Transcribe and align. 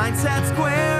Mindset 0.00 0.48
Squared 0.48 0.99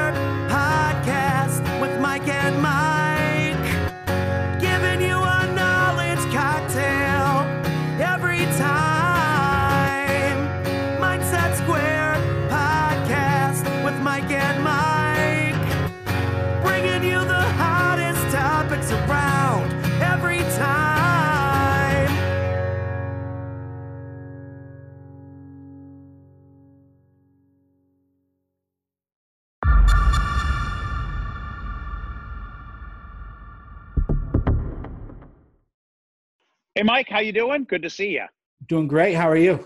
Hey, 36.80 36.84
Mike, 36.84 37.11
how 37.11 37.20
you 37.20 37.30
doing? 37.30 37.65
Good 37.65 37.83
to 37.83 37.91
see 37.91 38.09
you. 38.09 38.25
Doing 38.66 38.89
great. 38.89 39.12
How 39.12 39.29
are 39.29 39.37
you? 39.37 39.62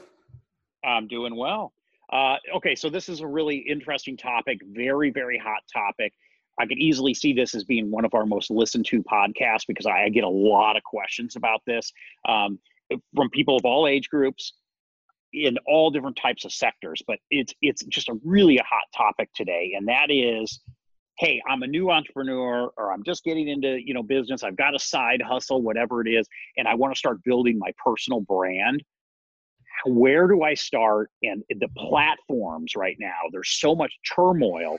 I'm 0.85 1.07
doing 1.07 1.37
well. 1.37 1.73
Uh, 2.13 2.39
okay, 2.57 2.75
so 2.75 2.91
this 2.91 3.09
is 3.09 3.21
a 3.21 3.27
really 3.29 3.59
interesting 3.59 4.17
topic, 4.17 4.59
very, 4.73 5.11
very 5.11 5.39
hot 5.39 5.61
topic. 5.73 6.13
I 6.59 6.67
could 6.67 6.79
easily 6.79 7.15
see 7.15 7.33
this 7.33 7.55
as 7.55 7.63
being 7.63 7.89
one 7.89 8.05
of 8.05 8.15
our 8.15 8.27
most 8.27 8.51
listened 8.51 8.87
to 8.87 9.01
podcasts 9.05 9.65
because 9.69 9.87
I, 9.87 10.07
I 10.07 10.09
get 10.09 10.25
a 10.25 10.29
lot 10.29 10.77
of 10.77 10.83
questions 10.83 11.37
about 11.37 11.61
this 11.69 11.93
um, 12.29 12.59
from 13.15 13.31
people 13.31 13.57
of 13.57 13.65
all 13.65 13.87
age 13.87 14.09
groups 14.09 14.55
in 15.33 15.57
all 15.69 15.93
different 15.93 16.19
types 16.21 16.45
of 16.45 16.53
sectors. 16.53 17.01
But 17.07 17.21
it's 17.31 17.55
it's 17.62 17.85
just 17.85 18.09
a 18.09 18.19
really 18.25 18.59
a 18.59 18.65
hot 18.65 18.87
topic 18.93 19.29
today, 19.37 19.75
and 19.77 19.87
that 19.87 20.11
is, 20.11 20.59
hey, 21.19 21.41
I'm 21.49 21.63
a 21.63 21.67
new 21.67 21.91
entrepreneur, 21.91 22.70
or 22.77 22.93
I'm 22.93 23.05
just 23.05 23.25
getting 23.25 23.48
into 23.48 23.79
you 23.84 23.95
know 23.95 24.03
business. 24.03 24.43
I've 24.43 24.57
got 24.57 24.75
a 24.75 24.79
side 24.79 25.23
hustle, 25.23 25.62
whatever 25.62 26.06
it 26.06 26.11
is, 26.11 26.27
and 26.56 26.69
I 26.69 26.75
want 26.75 26.95
to 26.95 26.98
start 26.98 27.23
building 27.25 27.59
my 27.59 27.73
personal 27.84 28.21
brand 28.21 28.83
where 29.87 30.27
do 30.27 30.43
I 30.43 30.55
start? 30.55 31.11
And 31.23 31.43
the 31.48 31.69
platforms 31.77 32.75
right 32.77 32.97
now, 32.98 33.15
there's 33.33 33.51
so 33.51 33.75
much 33.75 33.93
turmoil 34.15 34.79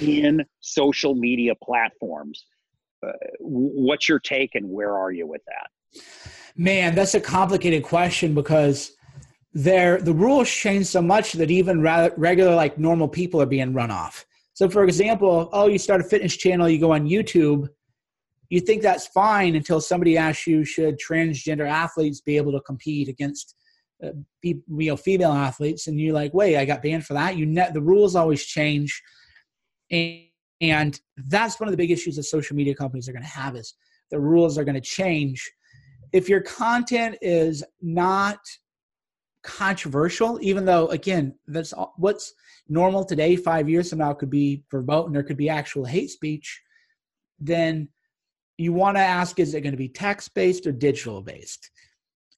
in 0.00 0.44
social 0.60 1.14
media 1.14 1.54
platforms. 1.62 2.44
Uh, 3.06 3.12
what's 3.38 4.08
your 4.08 4.18
take 4.18 4.54
and 4.54 4.68
where 4.68 4.96
are 4.96 5.10
you 5.10 5.26
with 5.26 5.42
that? 5.46 6.02
Man, 6.56 6.94
that's 6.94 7.14
a 7.14 7.20
complicated 7.20 7.82
question 7.82 8.34
because 8.34 8.92
there 9.52 10.00
the 10.00 10.12
rules 10.12 10.48
change 10.48 10.86
so 10.86 11.02
much 11.02 11.32
that 11.32 11.50
even 11.50 11.82
regular 11.82 12.54
like 12.54 12.78
normal 12.78 13.08
people 13.08 13.40
are 13.40 13.46
being 13.46 13.72
run 13.72 13.90
off. 13.90 14.26
So 14.60 14.68
for 14.68 14.84
example, 14.84 15.48
oh, 15.54 15.68
you 15.68 15.78
start 15.78 16.02
a 16.02 16.04
fitness 16.04 16.36
channel, 16.36 16.68
you 16.68 16.78
go 16.78 16.92
on 16.92 17.08
YouTube, 17.08 17.68
you 18.50 18.60
think 18.60 18.82
that's 18.82 19.06
fine 19.06 19.54
until 19.54 19.80
somebody 19.80 20.18
asks 20.18 20.46
you 20.46 20.66
should 20.66 20.98
transgender 20.98 21.66
athletes 21.66 22.20
be 22.20 22.36
able 22.36 22.52
to 22.52 22.60
compete 22.60 23.08
against 23.08 23.54
uh, 24.04 24.10
you 24.42 24.62
know 24.68 24.98
female 24.98 25.32
athletes? 25.32 25.86
And 25.86 25.98
you're 25.98 26.12
like 26.12 26.34
wait 26.34 26.58
i 26.58 26.66
got 26.66 26.82
banned 26.82 27.06
for 27.06 27.14
that? 27.14 27.38
You 27.38 27.46
net 27.46 27.72
the 27.72 27.80
rules 27.80 28.14
always 28.14 28.44
change. 28.44 29.02
And, 29.90 30.24
and 30.60 31.00
that's 31.16 31.58
one 31.58 31.66
of 31.66 31.72
the 31.72 31.78
big 31.78 31.90
issues 31.90 32.16
that 32.16 32.24
social 32.24 32.54
media 32.54 32.74
companies 32.74 33.08
are 33.08 33.12
going 33.12 33.22
to 33.22 33.28
have 33.30 33.56
is 33.56 33.72
the 34.10 34.20
rules 34.20 34.58
are 34.58 34.64
going 34.64 34.74
to 34.74 34.82
change. 34.82 35.50
If 36.12 36.28
your 36.28 36.42
content 36.42 37.16
is 37.22 37.64
not 37.80 38.40
controversial 39.42 40.38
even 40.42 40.66
though 40.66 40.88
again 40.88 41.34
that's 41.46 41.72
all- 41.72 41.94
what's 41.96 42.34
normal 42.70 43.04
today 43.04 43.36
five 43.36 43.68
years 43.68 43.90
from 43.90 43.98
now 43.98 44.12
could 44.12 44.30
be 44.30 44.62
verboten 44.70 45.12
there 45.12 45.22
could 45.22 45.36
be 45.36 45.48
actual 45.48 45.84
hate 45.84 46.10
speech 46.10 46.62
then 47.38 47.88
you 48.56 48.72
want 48.72 48.96
to 48.96 49.00
ask 49.00 49.38
is 49.38 49.54
it 49.54 49.62
going 49.62 49.72
to 49.72 49.78
be 49.78 49.88
text 49.88 50.32
based 50.34 50.66
or 50.66 50.72
digital 50.72 51.20
based 51.20 51.70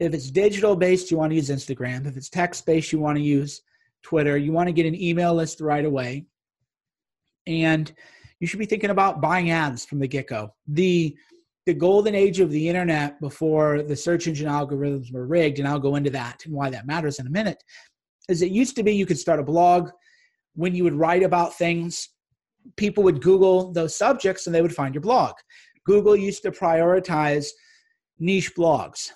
if 0.02 0.14
it's 0.14 0.30
digital 0.30 0.74
based, 0.74 1.10
you 1.10 1.16
want 1.16 1.30
to 1.30 1.36
use 1.36 1.48
Instagram. 1.48 2.06
If 2.06 2.16
it's 2.16 2.28
text 2.28 2.66
based, 2.66 2.92
you 2.92 2.98
want 2.98 3.16
to 3.18 3.22
use 3.22 3.62
Twitter. 4.02 4.36
You 4.36 4.50
want 4.50 4.66
to 4.66 4.72
get 4.72 4.84
an 4.84 5.00
email 5.00 5.32
list 5.32 5.60
right 5.60 5.84
away. 5.84 6.26
And 7.46 7.92
you 8.40 8.48
should 8.48 8.58
be 8.58 8.66
thinking 8.66 8.90
about 8.90 9.20
buying 9.20 9.50
ads 9.50 9.84
from 9.84 10.00
the 10.00 10.08
get 10.08 10.28
go. 10.28 10.54
The 10.66 11.16
the 11.66 11.74
golden 11.74 12.16
age 12.16 12.40
of 12.40 12.50
the 12.50 12.68
internet 12.68 13.20
before 13.20 13.82
the 13.84 13.94
search 13.94 14.26
engine 14.26 14.48
algorithms 14.48 15.12
were 15.12 15.28
rigged, 15.28 15.60
and 15.60 15.68
I'll 15.68 15.78
go 15.78 15.94
into 15.94 16.10
that 16.10 16.44
and 16.44 16.52
why 16.52 16.68
that 16.70 16.88
matters 16.88 17.20
in 17.20 17.28
a 17.28 17.30
minute, 17.30 17.62
is 18.28 18.42
it 18.42 18.50
used 18.50 18.74
to 18.74 18.82
be 18.82 18.96
you 18.96 19.06
could 19.06 19.18
start 19.18 19.38
a 19.38 19.44
blog 19.44 19.90
when 20.54 20.74
you 20.74 20.84
would 20.84 20.94
write 20.94 21.22
about 21.22 21.54
things, 21.54 22.08
people 22.76 23.02
would 23.04 23.22
Google 23.22 23.72
those 23.72 23.96
subjects 23.96 24.46
and 24.46 24.54
they 24.54 24.62
would 24.62 24.74
find 24.74 24.94
your 24.94 25.02
blog. 25.02 25.34
Google 25.84 26.14
used 26.14 26.42
to 26.42 26.50
prioritize 26.50 27.48
niche 28.18 28.54
blogs 28.54 29.10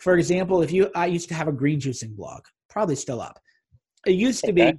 for 0.00 0.18
example, 0.18 0.62
if 0.62 0.72
you, 0.72 0.90
I 0.94 1.06
used 1.06 1.28
to 1.28 1.34
have 1.34 1.48
a 1.48 1.52
green 1.52 1.80
juicing 1.80 2.14
blog, 2.14 2.44
probably 2.68 2.96
still 2.96 3.20
up. 3.20 3.40
It 4.06 4.12
used 4.12 4.44
to 4.44 4.52
Okay. 4.52 4.72
be, 4.72 4.78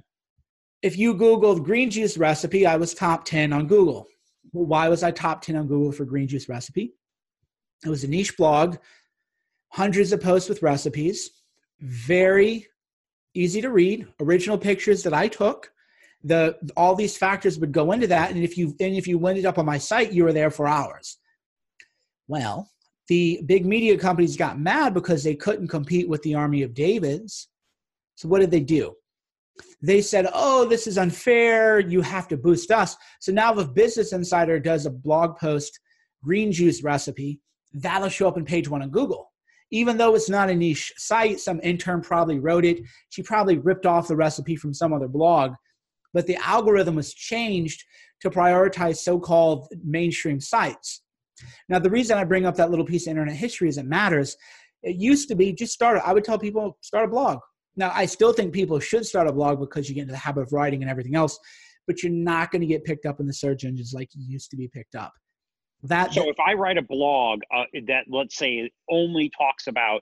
if 0.82 0.96
you 0.96 1.14
Googled 1.14 1.64
green 1.64 1.90
juice 1.90 2.16
recipe, 2.16 2.66
I 2.66 2.76
was 2.76 2.94
top 2.94 3.24
10 3.24 3.52
on 3.52 3.66
Google. 3.66 4.06
Well, 4.52 4.66
why 4.66 4.88
was 4.88 5.02
I 5.02 5.10
top 5.10 5.42
10 5.42 5.56
on 5.56 5.66
Google 5.66 5.90
for 5.90 6.04
green 6.04 6.28
juice 6.28 6.48
recipe? 6.48 6.94
It 7.84 7.88
was 7.88 8.04
a 8.04 8.08
niche 8.08 8.36
blog, 8.36 8.76
hundreds 9.72 10.12
of 10.12 10.20
posts 10.20 10.48
with 10.48 10.62
recipes, 10.62 11.30
very 11.80 12.66
easy 13.34 13.60
to 13.60 13.70
read, 13.70 14.06
original 14.20 14.58
pictures 14.58 15.02
that 15.02 15.12
I 15.12 15.28
took. 15.28 15.72
The 16.26 16.56
all 16.76 16.96
these 16.96 17.16
factors 17.16 17.58
would 17.60 17.70
go 17.70 17.92
into 17.92 18.08
that, 18.08 18.32
and 18.32 18.42
if 18.42 18.58
you 18.58 18.74
and 18.80 18.94
if 18.96 19.06
you 19.06 19.24
ended 19.26 19.46
up 19.46 19.58
on 19.58 19.64
my 19.64 19.78
site, 19.78 20.12
you 20.12 20.24
were 20.24 20.32
there 20.32 20.50
for 20.50 20.66
hours. 20.66 21.18
Well, 22.26 22.68
the 23.08 23.40
big 23.46 23.64
media 23.64 23.96
companies 23.96 24.36
got 24.36 24.58
mad 24.58 24.92
because 24.92 25.22
they 25.22 25.36
couldn't 25.36 25.68
compete 25.68 26.08
with 26.08 26.22
the 26.22 26.34
army 26.34 26.62
of 26.62 26.74
Davids. 26.74 27.48
So 28.16 28.28
what 28.28 28.40
did 28.40 28.50
they 28.50 28.60
do? 28.60 28.94
They 29.80 30.02
said, 30.02 30.28
"Oh, 30.34 30.64
this 30.64 30.88
is 30.88 30.98
unfair. 30.98 31.78
You 31.78 32.00
have 32.00 32.26
to 32.28 32.36
boost 32.36 32.72
us." 32.72 32.96
So 33.20 33.30
now, 33.32 33.56
if 33.58 33.72
Business 33.72 34.12
Insider 34.12 34.58
does 34.58 34.86
a 34.86 34.90
blog 34.90 35.38
post, 35.38 35.78
green 36.24 36.50
juice 36.50 36.82
recipe, 36.82 37.40
that'll 37.72 38.08
show 38.08 38.26
up 38.26 38.36
in 38.36 38.44
page 38.44 38.68
one 38.68 38.82
on 38.82 38.90
Google. 38.90 39.32
Even 39.70 39.96
though 39.96 40.14
it's 40.16 40.30
not 40.30 40.50
a 40.50 40.54
niche 40.54 40.92
site, 40.96 41.38
some 41.38 41.60
intern 41.62 42.00
probably 42.00 42.40
wrote 42.40 42.64
it. 42.64 42.80
She 43.10 43.22
probably 43.22 43.58
ripped 43.58 43.86
off 43.86 44.08
the 44.08 44.16
recipe 44.16 44.56
from 44.56 44.74
some 44.74 44.92
other 44.92 45.08
blog, 45.08 45.54
but 46.16 46.26
the 46.26 46.36
algorithm 46.36 46.94
was 46.94 47.12
changed 47.12 47.84
to 48.22 48.30
prioritize 48.30 48.96
so-called 48.96 49.68
mainstream 49.84 50.40
sites. 50.40 51.02
Now, 51.68 51.78
the 51.78 51.90
reason 51.90 52.16
I 52.16 52.24
bring 52.24 52.46
up 52.46 52.54
that 52.54 52.70
little 52.70 52.86
piece 52.86 53.06
of 53.06 53.10
internet 53.10 53.36
history 53.36 53.68
is 53.68 53.76
it 53.76 53.84
matters. 53.84 54.34
It 54.82 54.96
used 54.96 55.28
to 55.28 55.34
be 55.34 55.52
just 55.52 55.74
start. 55.74 56.00
I 56.02 56.14
would 56.14 56.24
tell 56.24 56.38
people 56.38 56.78
start 56.80 57.04
a 57.04 57.08
blog. 57.08 57.40
Now, 57.76 57.92
I 57.94 58.06
still 58.06 58.32
think 58.32 58.54
people 58.54 58.80
should 58.80 59.04
start 59.04 59.28
a 59.28 59.32
blog 59.32 59.60
because 59.60 59.90
you 59.90 59.94
get 59.94 60.02
into 60.02 60.12
the 60.12 60.18
habit 60.18 60.40
of 60.40 60.54
writing 60.54 60.80
and 60.80 60.90
everything 60.90 61.16
else, 61.16 61.38
but 61.86 62.02
you're 62.02 62.10
not 62.10 62.50
going 62.50 62.62
to 62.62 62.66
get 62.66 62.82
picked 62.84 63.04
up 63.04 63.20
in 63.20 63.26
the 63.26 63.34
search 63.34 63.66
engines 63.66 63.92
like 63.92 64.08
you 64.14 64.24
used 64.26 64.50
to 64.52 64.56
be 64.56 64.68
picked 64.68 64.94
up. 64.94 65.12
That 65.82 66.14
So 66.14 66.30
if 66.30 66.40
I 66.40 66.54
write 66.54 66.78
a 66.78 66.82
blog 66.82 67.42
uh, 67.54 67.64
that, 67.88 68.04
let's 68.08 68.38
say, 68.38 68.70
only 68.88 69.30
talks 69.36 69.66
about 69.66 70.00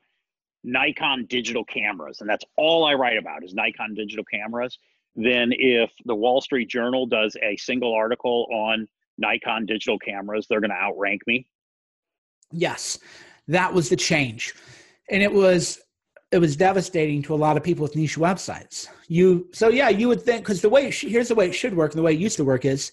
Nikon 0.63 1.27
digital 1.27 1.65
cameras, 1.65 2.21
and 2.21 2.31
that's 2.31 2.45
all 2.57 2.85
I 2.85 2.95
write 2.95 3.19
about 3.19 3.43
is 3.43 3.53
Nikon 3.53 3.95
digital 3.95 4.25
cameras, 4.33 4.79
then 5.17 5.51
if 5.53 5.91
the 6.05 6.15
Wall 6.15 6.41
Street 6.41 6.69
Journal 6.69 7.07
does 7.07 7.37
a 7.43 7.57
single 7.57 7.95
article 7.95 8.47
on 8.53 8.89
Nikon 9.19 9.67
digital 9.67 9.99
cameras, 9.99 10.47
they're 10.49 10.61
going 10.61 10.71
to 10.71 10.77
outrank 10.77 11.23
me. 11.27 11.47
Yes, 12.51 12.99
that 13.49 13.73
was 13.73 13.89
the 13.89 13.97
change, 13.97 14.55
and 15.11 15.23
it 15.23 15.33
was 15.33 15.81
it 16.33 16.39
was 16.39 16.57
devastating 16.57 17.23
to 17.23 17.35
a 17.35 17.37
lot 17.37 17.57
of 17.57 17.63
people 17.63 17.83
with 17.83 17.95
niche 17.95 18.17
websites. 18.17 18.89
You 19.09 19.49
so 19.53 19.69
yeah, 19.69 19.89
you 19.89 20.09
would 20.09 20.23
think 20.23 20.45
because 20.45 20.61
the 20.61 20.69
way 20.69 20.91
here's 20.91 21.29
the 21.29 21.35
way 21.35 21.49
it 21.49 21.55
should 21.55 21.77
work, 21.77 21.93
and 21.93 21.99
the 21.99 22.03
way 22.03 22.15
it 22.15 22.21
used 22.21 22.37
to 22.37 22.45
work 22.45 22.65
is, 22.65 22.93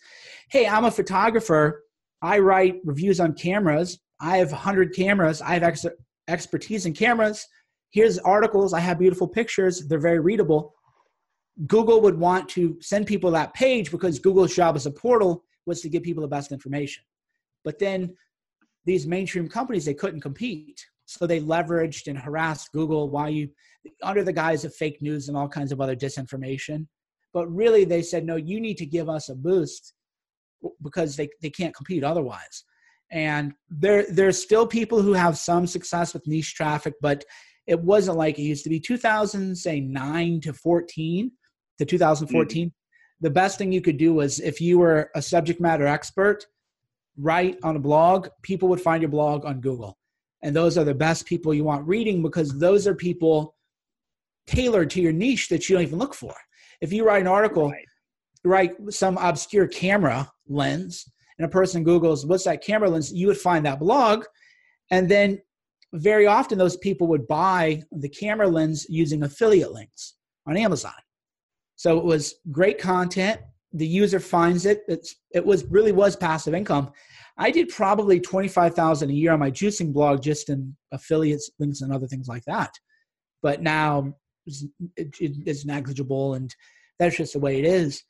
hey, 0.49 0.67
I'm 0.67 0.85
a 0.85 0.91
photographer. 0.91 1.83
I 2.21 2.39
write 2.39 2.81
reviews 2.83 3.19
on 3.19 3.33
cameras. 3.33 3.99
I 4.19 4.37
have 4.37 4.51
100 4.51 4.95
cameras. 4.95 5.41
I 5.41 5.55
have 5.55 5.63
ex- 5.63 5.85
expertise 6.27 6.85
in 6.85 6.93
cameras. 6.93 7.47
Here's 7.89 8.19
articles. 8.19 8.73
I 8.73 8.79
have 8.79 8.99
beautiful 8.99 9.27
pictures. 9.27 9.87
They're 9.87 9.99
very 9.99 10.19
readable. 10.19 10.75
Google 11.67 12.01
would 12.01 12.17
want 12.17 12.49
to 12.49 12.77
send 12.81 13.05
people 13.05 13.31
that 13.31 13.53
page 13.53 13.91
because 13.91 14.19
Google's 14.19 14.55
job 14.55 14.75
as 14.75 14.85
a 14.85 14.91
portal 14.91 15.43
was 15.65 15.81
to 15.81 15.89
give 15.89 16.03
people 16.03 16.21
the 16.21 16.27
best 16.27 16.51
information. 16.51 17.03
But 17.63 17.77
then 17.77 18.15
these 18.85 19.05
mainstream 19.05 19.47
companies 19.47 19.85
they 19.85 19.93
couldn't 19.93 20.21
compete. 20.21 20.83
So 21.05 21.27
they 21.27 21.41
leveraged 21.41 22.07
and 22.07 22.17
harassed 22.17 22.71
google. 22.71 23.09
Why 23.09 23.29
you 23.29 23.49
under 24.01 24.23
the 24.23 24.33
guise 24.33 24.65
of 24.65 24.73
fake 24.73 25.01
news 25.01 25.27
and 25.27 25.37
all 25.37 25.47
kinds 25.47 25.71
of 25.71 25.81
other 25.81 25.95
disinformation. 25.95 26.87
But 27.33 27.47
really 27.47 27.85
they 27.85 28.01
said 28.01 28.25
no 28.25 28.37
you 28.37 28.59
need 28.59 28.77
to 28.77 28.85
give 28.85 29.09
us 29.09 29.29
a 29.29 29.35
boost 29.35 29.93
because 30.83 31.15
they, 31.15 31.29
they 31.41 31.49
can't 31.49 31.75
compete 31.75 32.03
otherwise. 32.03 32.63
And 33.11 33.53
there 33.69 34.05
there's 34.09 34.41
still 34.41 34.65
people 34.65 35.01
who 35.01 35.13
have 35.13 35.37
some 35.37 35.67
success 35.67 36.13
with 36.13 36.27
niche 36.27 36.55
traffic 36.55 36.93
but 37.01 37.23
it 37.67 37.79
wasn't 37.79 38.17
like 38.17 38.39
it 38.39 38.43
used 38.43 38.63
to 38.63 38.69
be. 38.69 38.79
2000 38.79 39.55
say 39.55 39.79
9 39.79 40.41
to 40.41 40.53
14 40.53 41.31
to 41.81 41.97
2014 41.97 42.67
mm-hmm. 42.67 42.73
the 43.21 43.29
best 43.29 43.57
thing 43.57 43.71
you 43.71 43.81
could 43.81 43.97
do 43.97 44.13
was 44.13 44.39
if 44.39 44.61
you 44.61 44.77
were 44.77 45.09
a 45.15 45.21
subject 45.21 45.59
matter 45.59 45.87
expert, 45.87 46.45
write 47.17 47.57
on 47.63 47.75
a 47.75 47.79
blog, 47.79 48.27
people 48.41 48.69
would 48.69 48.81
find 48.81 49.01
your 49.01 49.09
blog 49.09 49.45
on 49.45 49.61
Google. 49.61 49.97
And 50.43 50.55
those 50.55 50.77
are 50.77 50.83
the 50.83 50.93
best 50.93 51.25
people 51.25 51.53
you 51.53 51.63
want 51.63 51.87
reading 51.87 52.21
because 52.21 52.57
those 52.57 52.87
are 52.87 52.95
people 52.95 53.55
tailored 54.47 54.89
to 54.91 55.01
your 55.01 55.11
niche 55.11 55.49
that 55.49 55.67
you 55.69 55.75
don't 55.75 55.83
even 55.83 55.99
look 55.99 56.13
for. 56.13 56.33
If 56.81 56.91
you 56.91 57.05
write 57.05 57.21
an 57.21 57.27
article, 57.27 57.69
right. 57.69 57.85
write 58.43 58.71
some 58.89 59.17
obscure 59.17 59.67
camera 59.67 60.31
lens, 60.47 61.05
and 61.37 61.45
a 61.45 61.49
person 61.49 61.85
Googles, 61.85 62.27
what's 62.27 62.43
that 62.45 62.63
camera 62.63 62.89
lens? 62.89 63.11
You 63.11 63.27
would 63.27 63.37
find 63.37 63.65
that 63.65 63.79
blog. 63.79 64.25
And 64.91 65.09
then 65.09 65.39
very 65.93 66.27
often 66.27 66.57
those 66.57 66.77
people 66.77 67.07
would 67.07 67.27
buy 67.27 67.83
the 67.91 68.09
camera 68.09 68.47
lens 68.47 68.85
using 68.89 69.23
affiliate 69.23 69.71
links 69.71 70.15
on 70.47 70.57
Amazon. 70.57 70.93
So 71.81 71.97
it 71.97 72.05
was 72.05 72.35
great 72.51 72.77
content. 72.77 73.41
The 73.73 73.87
user 73.87 74.19
finds 74.19 74.67
it. 74.67 74.83
It's, 74.87 75.15
it 75.31 75.43
was 75.43 75.65
really 75.65 75.91
was 75.91 76.15
passive 76.15 76.53
income. 76.53 76.91
I 77.39 77.49
did 77.49 77.69
probably 77.69 78.19
twenty 78.19 78.49
five 78.49 78.75
thousand 78.75 79.09
a 79.09 79.13
year 79.13 79.31
on 79.31 79.39
my 79.39 79.49
juicing 79.49 79.91
blog 79.91 80.21
just 80.21 80.49
in 80.49 80.77
affiliates 80.91 81.49
links 81.57 81.81
and 81.81 81.91
other 81.91 82.05
things 82.05 82.27
like 82.27 82.43
that. 82.45 82.69
But 83.41 83.63
now 83.63 84.13
it's, 84.45 84.63
it's 84.95 85.65
negligible, 85.65 86.35
and 86.35 86.53
that's 86.99 87.17
just 87.17 87.33
the 87.33 87.39
way 87.39 87.57
it 87.57 87.65
is. 87.65 88.03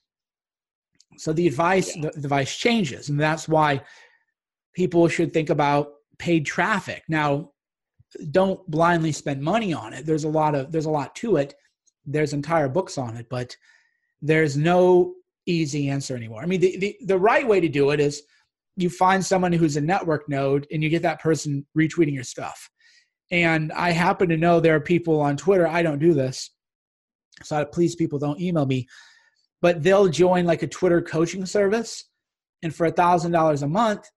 So 1.18 1.32
the 1.32 1.48
advice 1.48 1.96
yeah. 1.96 2.02
the, 2.02 2.20
the 2.20 2.26
advice 2.26 2.54
changes, 2.54 3.08
and 3.08 3.18
that's 3.18 3.48
why 3.48 3.84
people 4.76 5.08
should 5.08 5.32
think 5.32 5.50
about 5.50 5.94
paid 6.18 6.46
traffic. 6.46 7.04
Now, 7.08 7.52
don't 8.32 8.70
blindly 8.70 9.14
spend 9.14 9.42
money 9.42 9.72
on 9.72 9.94
it. 9.94 10.06
There's 10.06 10.26
a 10.26 10.30
lot 10.30 10.56
of 10.56 10.74
there's 10.74 10.88
a 10.88 10.98
lot 11.00 11.16
to 11.16 11.38
it. 11.38 11.54
There's 12.06 12.34
entire 12.34 12.70
books 12.70 12.98
on 12.98 13.18
it, 13.18 13.28
but 13.30 13.56
there's 14.22 14.58
no 14.58 15.14
easy 15.46 15.90
answer 15.90 16.16
anymore. 16.16 16.42
I 16.42 16.46
mean, 16.46 16.62
the, 16.62 16.78
the, 16.78 16.98
the 17.06 17.18
right 17.18 17.48
way 17.48 17.60
to 17.60 17.70
do 17.70 17.92
it 17.92 18.00
is 18.00 18.24
you 18.76 18.90
find 18.90 19.26
someone 19.26 19.52
who's 19.52 19.78
a 19.78 19.82
network 19.82 20.30
node 20.30 20.68
and 20.72 20.84
you 20.84 20.90
get 20.90 21.02
that 21.02 21.22
person 21.22 21.66
retweeting 21.78 22.14
your 22.14 22.24
stuff. 22.24 22.70
And 23.32 23.72
I 23.72 23.92
happen 23.92 24.30
to 24.30 24.38
know 24.38 24.60
there 24.60 24.76
are 24.76 24.82
people 24.82 25.22
on 25.22 25.38
Twitter, 25.38 25.68
I 25.68 25.84
don't 25.84 26.00
do 26.00 26.14
this. 26.14 26.52
So 27.44 27.64
please 27.66 27.96
people 27.96 28.20
don't 28.20 28.40
email 28.40 28.66
me, 28.66 28.88
but 29.62 29.84
they'll 29.84 30.10
join 30.10 30.46
like 30.46 30.64
a 30.64 30.68
Twitter 30.68 31.02
coaching 31.02 31.46
service. 31.46 32.06
And 32.64 32.76
for 32.76 32.86
a 32.86 32.92
thousand 32.92 33.32
dollars 33.32 33.64
a 33.64 33.68
month, 33.68 34.08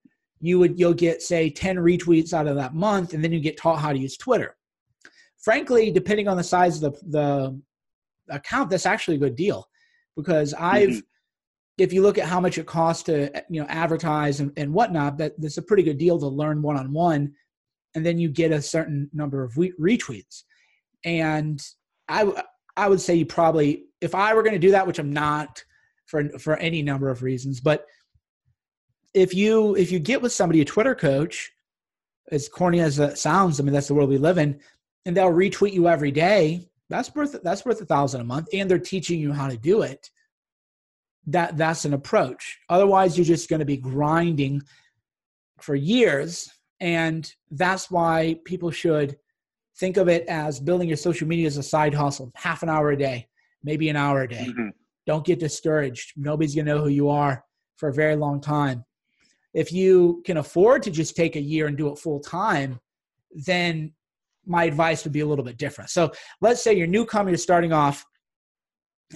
you 0.40 0.58
would 0.58 0.78
you'll 0.78 0.92
get 0.94 1.22
say 1.22 1.48
10 1.48 1.76
retweets 1.76 2.34
out 2.34 2.46
of 2.46 2.56
that 2.56 2.74
month, 2.74 3.14
and 3.14 3.24
then 3.24 3.32
you 3.32 3.40
get 3.40 3.56
taught 3.56 3.80
how 3.80 3.92
to 3.92 3.98
use 3.98 4.16
Twitter. 4.16 4.56
Frankly, 5.42 5.90
depending 5.90 6.28
on 6.28 6.36
the 6.36 6.44
size 6.44 6.82
of 6.82 6.92
the, 6.92 7.08
the 7.08 7.60
account, 8.30 8.70
that's 8.70 8.86
actually 8.86 9.16
a 9.16 9.20
good 9.20 9.36
deal 9.36 9.68
because 10.16 10.54
I've 10.54 10.88
mm-hmm. 10.88 10.98
if 11.78 11.92
you 11.92 12.02
look 12.02 12.18
at 12.18 12.26
how 12.28 12.40
much 12.40 12.58
it 12.58 12.66
costs 12.66 13.02
to 13.04 13.30
you 13.48 13.60
know 13.60 13.66
advertise 13.68 14.40
and, 14.40 14.52
and 14.56 14.72
whatnot, 14.72 15.18
that 15.18 15.32
that's 15.38 15.58
a 15.58 15.62
pretty 15.62 15.82
good 15.82 15.98
deal 15.98 16.18
to 16.18 16.28
learn 16.28 16.62
one 16.62 16.76
on 16.76 16.92
one 16.92 17.34
and 17.94 18.04
then 18.04 18.18
you 18.18 18.28
get 18.28 18.52
a 18.52 18.60
certain 18.60 19.08
number 19.12 19.42
of 19.42 19.54
retweets. 19.54 20.42
And 21.04 21.62
I 22.08 22.30
I 22.76 22.88
would 22.88 23.00
say 23.00 23.14
you 23.14 23.26
probably 23.26 23.84
if 24.00 24.14
I 24.14 24.34
were 24.34 24.42
going 24.42 24.54
to 24.54 24.58
do 24.58 24.72
that, 24.72 24.86
which 24.86 24.98
I'm 24.98 25.12
not 25.12 25.62
for 26.06 26.28
for 26.38 26.56
any 26.56 26.82
number 26.82 27.08
of 27.08 27.22
reasons, 27.22 27.60
but 27.60 27.86
if 29.12 29.32
you 29.32 29.76
if 29.76 29.92
you 29.92 29.98
get 29.98 30.22
with 30.22 30.32
somebody 30.32 30.60
a 30.60 30.64
Twitter 30.64 30.94
coach, 30.94 31.52
as 32.32 32.48
corny 32.48 32.80
as 32.80 32.96
that 32.96 33.18
sounds, 33.18 33.60
I 33.60 33.62
mean 33.62 33.72
that's 33.72 33.88
the 33.88 33.94
world 33.94 34.10
we 34.10 34.18
live 34.18 34.38
in, 34.38 34.60
and 35.06 35.16
they'll 35.16 35.32
retweet 35.32 35.72
you 35.72 35.88
every 35.88 36.10
day. 36.10 36.68
That's 36.90 37.14
worth 37.14 37.36
that's 37.42 37.64
worth 37.64 37.80
a 37.80 37.86
thousand 37.86 38.20
a 38.20 38.24
month, 38.24 38.48
and 38.52 38.70
they're 38.70 38.78
teaching 38.78 39.18
you 39.18 39.32
how 39.32 39.48
to 39.48 39.56
do 39.56 39.82
it. 39.82 40.10
That 41.26 41.56
that's 41.56 41.84
an 41.84 41.94
approach. 41.94 42.58
Otherwise, 42.68 43.16
you're 43.16 43.24
just 43.24 43.48
going 43.48 43.60
to 43.60 43.66
be 43.66 43.78
grinding 43.78 44.62
for 45.60 45.74
years 45.74 46.50
and 46.80 47.32
that's 47.50 47.90
why 47.90 48.36
people 48.44 48.70
should 48.70 49.16
think 49.78 49.96
of 49.96 50.08
it 50.08 50.26
as 50.28 50.60
building 50.60 50.88
your 50.88 50.96
social 50.96 51.26
media 51.26 51.46
as 51.46 51.56
a 51.56 51.62
side 51.62 51.94
hustle, 51.94 52.30
half 52.34 52.62
an 52.62 52.68
hour 52.68 52.90
a 52.90 52.96
day, 52.96 53.26
maybe 53.62 53.88
an 53.88 53.96
hour 53.96 54.22
a 54.22 54.28
day. 54.28 54.46
Mm-hmm. 54.48 54.68
Don't 55.06 55.24
get 55.24 55.38
discouraged. 55.38 56.12
Nobody's 56.16 56.54
going 56.54 56.66
to 56.66 56.74
know 56.74 56.82
who 56.82 56.90
you 56.90 57.08
are 57.08 57.44
for 57.76 57.88
a 57.88 57.94
very 57.94 58.16
long 58.16 58.40
time. 58.40 58.84
If 59.52 59.72
you 59.72 60.22
can 60.26 60.38
afford 60.38 60.82
to 60.82 60.90
just 60.90 61.16
take 61.16 61.36
a 61.36 61.40
year 61.40 61.66
and 61.66 61.76
do 61.76 61.88
it 61.88 61.98
full 61.98 62.20
time, 62.20 62.80
then 63.30 63.92
my 64.46 64.64
advice 64.64 65.04
would 65.04 65.12
be 65.12 65.20
a 65.20 65.26
little 65.26 65.44
bit 65.44 65.56
different. 65.56 65.90
So 65.90 66.12
let's 66.40 66.62
say 66.62 66.74
you're 66.74 66.86
newcomer, 66.86 67.30
you're 67.30 67.38
starting 67.38 67.72
off. 67.72 68.04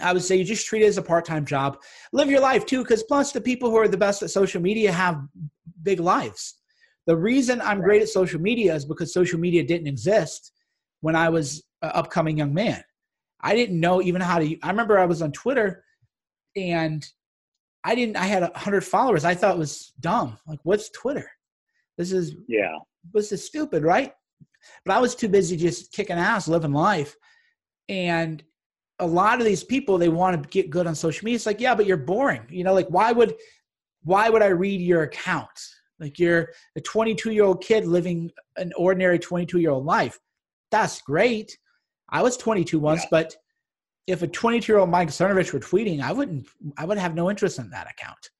I 0.02 0.12
would 0.12 0.22
say 0.22 0.36
you 0.36 0.44
just 0.44 0.66
treat 0.66 0.82
it 0.82 0.86
as 0.86 0.98
a 0.98 1.02
part 1.02 1.24
time 1.24 1.44
job. 1.44 1.78
Live 2.12 2.30
your 2.30 2.40
life 2.40 2.66
too, 2.66 2.82
because 2.82 3.02
plus 3.02 3.32
the 3.32 3.40
people 3.40 3.70
who 3.70 3.76
are 3.76 3.88
the 3.88 3.96
best 3.96 4.22
at 4.22 4.30
social 4.30 4.60
media 4.60 4.92
have 4.92 5.20
big 5.82 6.00
lives. 6.00 6.54
The 7.06 7.16
reason 7.16 7.60
I'm 7.62 7.80
great 7.80 8.02
at 8.02 8.08
social 8.08 8.40
media 8.40 8.74
is 8.74 8.84
because 8.84 9.12
social 9.12 9.40
media 9.40 9.64
didn't 9.64 9.86
exist 9.86 10.52
when 11.00 11.16
I 11.16 11.30
was 11.30 11.64
an 11.82 11.90
upcoming 11.94 12.36
young 12.36 12.52
man. 12.52 12.84
I 13.40 13.54
didn't 13.54 13.80
know 13.80 14.02
even 14.02 14.20
how 14.20 14.38
to. 14.38 14.58
I 14.62 14.68
remember 14.68 14.98
I 14.98 15.06
was 15.06 15.22
on 15.22 15.32
Twitter, 15.32 15.84
and 16.56 17.06
I 17.84 17.94
didn't. 17.94 18.16
I 18.16 18.24
had 18.24 18.42
a 18.42 18.50
hundred 18.54 18.82
followers. 18.82 19.24
I 19.24 19.34
thought 19.34 19.54
it 19.54 19.58
was 19.58 19.92
dumb. 20.00 20.38
Like, 20.46 20.58
what's 20.64 20.90
Twitter? 20.90 21.30
This 21.96 22.12
is 22.12 22.34
yeah. 22.46 22.76
This 23.14 23.32
is 23.32 23.44
stupid, 23.44 23.84
right? 23.84 24.12
But 24.84 24.94
I 24.96 25.00
was 25.00 25.14
too 25.14 25.28
busy 25.28 25.56
just 25.56 25.92
kicking 25.92 26.18
ass, 26.18 26.48
living 26.48 26.72
life, 26.72 27.16
and 27.88 28.42
a 28.98 29.06
lot 29.06 29.38
of 29.38 29.44
these 29.44 29.62
people 29.62 29.98
they 29.98 30.08
want 30.08 30.42
to 30.42 30.48
get 30.48 30.70
good 30.70 30.86
on 30.86 30.94
social 30.94 31.24
media. 31.24 31.36
It's 31.36 31.46
like, 31.46 31.60
yeah, 31.60 31.74
but 31.74 31.86
you're 31.86 31.96
boring. 31.96 32.46
You 32.50 32.64
know, 32.64 32.74
like 32.74 32.88
why 32.88 33.12
would 33.12 33.34
why 34.02 34.28
would 34.28 34.42
I 34.42 34.48
read 34.48 34.80
your 34.80 35.02
account? 35.02 35.48
Like 36.00 36.18
you're 36.18 36.50
a 36.76 36.80
22 36.80 37.32
year 37.32 37.44
old 37.44 37.62
kid 37.62 37.86
living 37.86 38.30
an 38.56 38.72
ordinary 38.76 39.18
22 39.18 39.58
year 39.58 39.70
old 39.70 39.84
life. 39.84 40.18
That's 40.70 41.00
great. 41.02 41.56
I 42.10 42.22
was 42.22 42.36
22 42.36 42.78
once, 42.78 43.02
yeah. 43.02 43.08
but 43.10 43.36
if 44.06 44.22
a 44.22 44.26
22 44.26 44.72
year 44.72 44.80
old 44.80 44.90
Mike 44.90 45.08
Cernovich 45.08 45.52
were 45.52 45.60
tweeting, 45.60 46.00
I 46.00 46.12
wouldn't. 46.12 46.46
I 46.76 46.84
would 46.84 46.98
have 46.98 47.14
no 47.14 47.30
interest 47.30 47.58
in 47.58 47.70
that 47.70 47.90
account. 47.90 48.30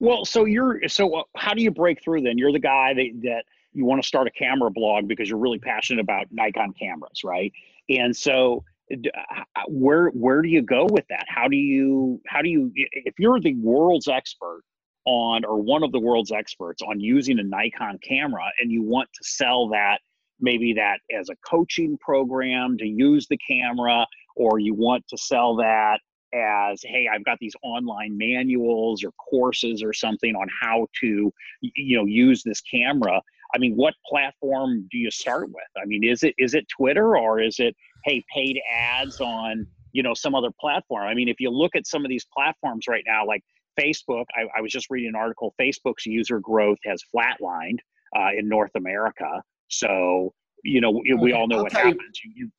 Well, 0.00 0.24
so 0.24 0.46
you're 0.46 0.88
so 0.88 1.14
uh, 1.14 1.22
how 1.36 1.54
do 1.54 1.62
you 1.62 1.70
break 1.70 2.02
through 2.02 2.22
then? 2.22 2.38
You're 2.38 2.52
the 2.52 2.58
guy 2.58 2.94
that 2.94 3.10
that 3.22 3.44
you 3.72 3.84
want 3.84 4.02
to 4.02 4.06
start 4.06 4.26
a 4.26 4.30
camera 4.30 4.70
blog 4.70 5.08
because 5.08 5.28
you're 5.28 5.38
really 5.38 5.58
passionate 5.58 6.00
about 6.00 6.26
Nikon 6.30 6.72
cameras, 6.78 7.22
right? 7.24 7.52
And 7.88 8.16
so 8.16 8.64
uh, 8.92 9.62
where 9.68 10.08
where 10.08 10.42
do 10.42 10.48
you 10.48 10.62
go 10.62 10.86
with 10.90 11.04
that? 11.08 11.24
How 11.28 11.48
do 11.48 11.56
you 11.56 12.20
how 12.26 12.42
do 12.42 12.48
you 12.48 12.72
if 12.74 13.14
you're 13.18 13.40
the 13.40 13.54
world's 13.54 14.08
expert 14.08 14.62
on 15.06 15.44
or 15.44 15.62
one 15.62 15.82
of 15.82 15.92
the 15.92 16.00
world's 16.00 16.32
experts 16.32 16.82
on 16.82 17.00
using 17.00 17.38
a 17.38 17.42
Nikon 17.42 17.98
camera 18.06 18.50
and 18.60 18.70
you 18.70 18.82
want 18.82 19.08
to 19.14 19.24
sell 19.24 19.68
that 19.68 19.98
maybe 20.40 20.72
that 20.74 20.98
as 21.16 21.28
a 21.28 21.36
coaching 21.48 21.98
program 21.98 22.76
to 22.78 22.86
use 22.86 23.26
the 23.28 23.38
camera 23.38 24.06
or 24.36 24.58
you 24.58 24.74
want 24.74 25.06
to 25.08 25.16
sell 25.16 25.56
that 25.56 26.00
as 26.32 26.80
hey 26.84 27.08
i've 27.12 27.24
got 27.24 27.36
these 27.40 27.54
online 27.62 28.16
manuals 28.16 29.02
or 29.02 29.10
courses 29.12 29.82
or 29.82 29.92
something 29.92 30.36
on 30.36 30.46
how 30.60 30.86
to 31.00 31.32
you 31.60 31.96
know 31.96 32.04
use 32.04 32.42
this 32.44 32.60
camera 32.60 33.20
i 33.54 33.58
mean 33.58 33.74
what 33.74 33.94
platform 34.06 34.86
do 34.90 34.98
you 34.98 35.10
start 35.10 35.48
with 35.48 35.82
i 35.82 35.84
mean 35.86 36.04
is 36.04 36.22
it 36.22 36.34
is 36.38 36.54
it 36.54 36.66
twitter 36.68 37.16
or 37.16 37.40
is 37.40 37.56
it 37.58 37.74
hey 38.04 38.22
paid 38.34 38.58
ads 38.72 39.20
on 39.20 39.66
you 39.92 40.02
know 40.02 40.14
some 40.14 40.34
other 40.34 40.50
platform 40.60 41.06
i 41.06 41.14
mean 41.14 41.28
if 41.28 41.40
you 41.40 41.50
look 41.50 41.74
at 41.74 41.86
some 41.86 42.04
of 42.04 42.08
these 42.08 42.26
platforms 42.34 42.86
right 42.88 43.04
now 43.06 43.26
like 43.26 43.42
Facebook, 43.80 44.24
I, 44.36 44.58
I, 44.58 44.60
was 44.60 44.72
just 44.72 44.88
reading 44.90 45.10
an 45.10 45.14
article. 45.14 45.54
Facebook's 45.58 46.04
user 46.04 46.38
growth 46.40 46.78
has 46.84 47.02
flatlined 47.14 47.78
uh, 48.16 48.30
in 48.36 48.48
North 48.48 48.72
America. 48.74 49.42
So 49.68 50.34
you 50.64 50.80
know 50.80 50.90
we, 50.90 51.14
we 51.14 51.32
all 51.32 51.46
know 51.46 51.58
I'll 51.58 51.62
what 51.64 51.72
happens. 51.72 52.20
You, 52.24 52.32
you, 52.34 52.50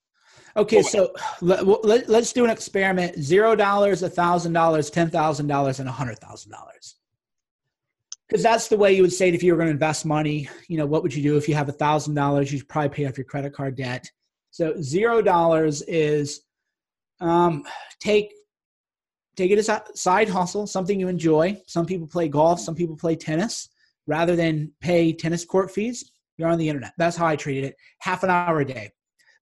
okay, 0.57 0.81
so 0.81 1.13
let, 1.41 1.65
let, 1.85 2.09
let's 2.09 2.33
do 2.33 2.43
an 2.43 2.49
experiment: 2.49 3.21
zero 3.21 3.55
dollars, 3.55 4.03
a 4.03 4.09
thousand 4.09 4.53
dollars, 4.53 4.89
ten 4.89 5.09
thousand 5.09 5.47
dollars, 5.47 5.79
and 5.79 5.87
a 5.87 5.91
hundred 5.91 6.19
thousand 6.19 6.51
dollars. 6.51 6.95
Because 8.31 8.43
that's 8.43 8.69
the 8.69 8.77
way 8.77 8.93
you 8.93 9.01
would 9.01 9.11
say 9.11 9.27
it 9.27 9.35
if 9.35 9.43
you 9.43 9.51
were 9.51 9.57
going 9.57 9.67
to 9.67 9.73
invest 9.73 10.05
money. 10.05 10.47
You 10.69 10.77
know, 10.77 10.85
what 10.85 11.03
would 11.03 11.13
you 11.13 11.21
do 11.21 11.35
if 11.35 11.49
you 11.49 11.55
have 11.55 11.67
a 11.67 11.73
thousand 11.73 12.15
dollars? 12.15 12.49
You'd 12.49 12.69
probably 12.69 12.87
pay 12.87 13.05
off 13.05 13.17
your 13.17 13.25
credit 13.25 13.51
card 13.51 13.75
debt. 13.75 14.09
So 14.51 14.81
zero 14.81 15.21
dollars 15.21 15.81
is 15.81 16.39
um, 17.19 17.65
take 17.99 18.31
take 19.35 19.51
it 19.51 19.59
as 19.59 19.67
a 19.67 19.83
side 19.95 20.29
hustle, 20.29 20.65
something 20.65 20.97
you 20.97 21.09
enjoy. 21.09 21.61
Some 21.67 21.85
people 21.85 22.07
play 22.07 22.29
golf, 22.29 22.61
some 22.61 22.73
people 22.73 22.95
play 22.95 23.17
tennis. 23.17 23.67
Rather 24.07 24.37
than 24.37 24.71
pay 24.79 25.11
tennis 25.11 25.43
court 25.43 25.69
fees, 25.69 26.13
you're 26.37 26.47
on 26.47 26.57
the 26.57 26.69
internet. 26.69 26.93
That's 26.97 27.17
how 27.17 27.25
I 27.25 27.35
treated 27.35 27.65
it. 27.65 27.75
Half 27.99 28.23
an 28.23 28.29
hour 28.29 28.61
a 28.61 28.65
day. 28.65 28.91